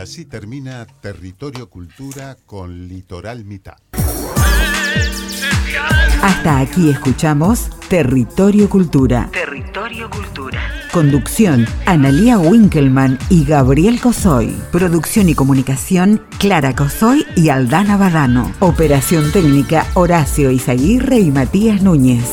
Así 0.04 0.26
termina 0.26 0.86
Territorio 1.00 1.70
Cultura 1.70 2.36
con 2.44 2.88
Litoral 2.88 3.44
Mitad. 3.44 3.76
Hasta 6.22 6.60
aquí 6.60 6.90
escuchamos 6.90 7.70
Territorio 7.88 8.68
Cultura. 8.68 9.30
Territorio 9.32 10.10
Cultura. 10.10 10.60
Conducción, 10.92 11.66
Analía 11.86 12.38
Winkelman 12.38 13.18
y 13.30 13.44
Gabriel 13.44 14.00
Cosoy. 14.00 14.54
Producción 14.70 15.28
y 15.28 15.34
comunicación, 15.34 16.22
Clara 16.38 16.74
Cosoy 16.74 17.26
y 17.34 17.48
Aldana 17.48 17.96
Badano. 17.96 18.52
Operación 18.60 19.32
técnica, 19.32 19.86
Horacio 19.94 20.50
Izaguirre 20.50 21.18
y 21.18 21.30
Matías 21.30 21.82
Núñez. 21.82 22.24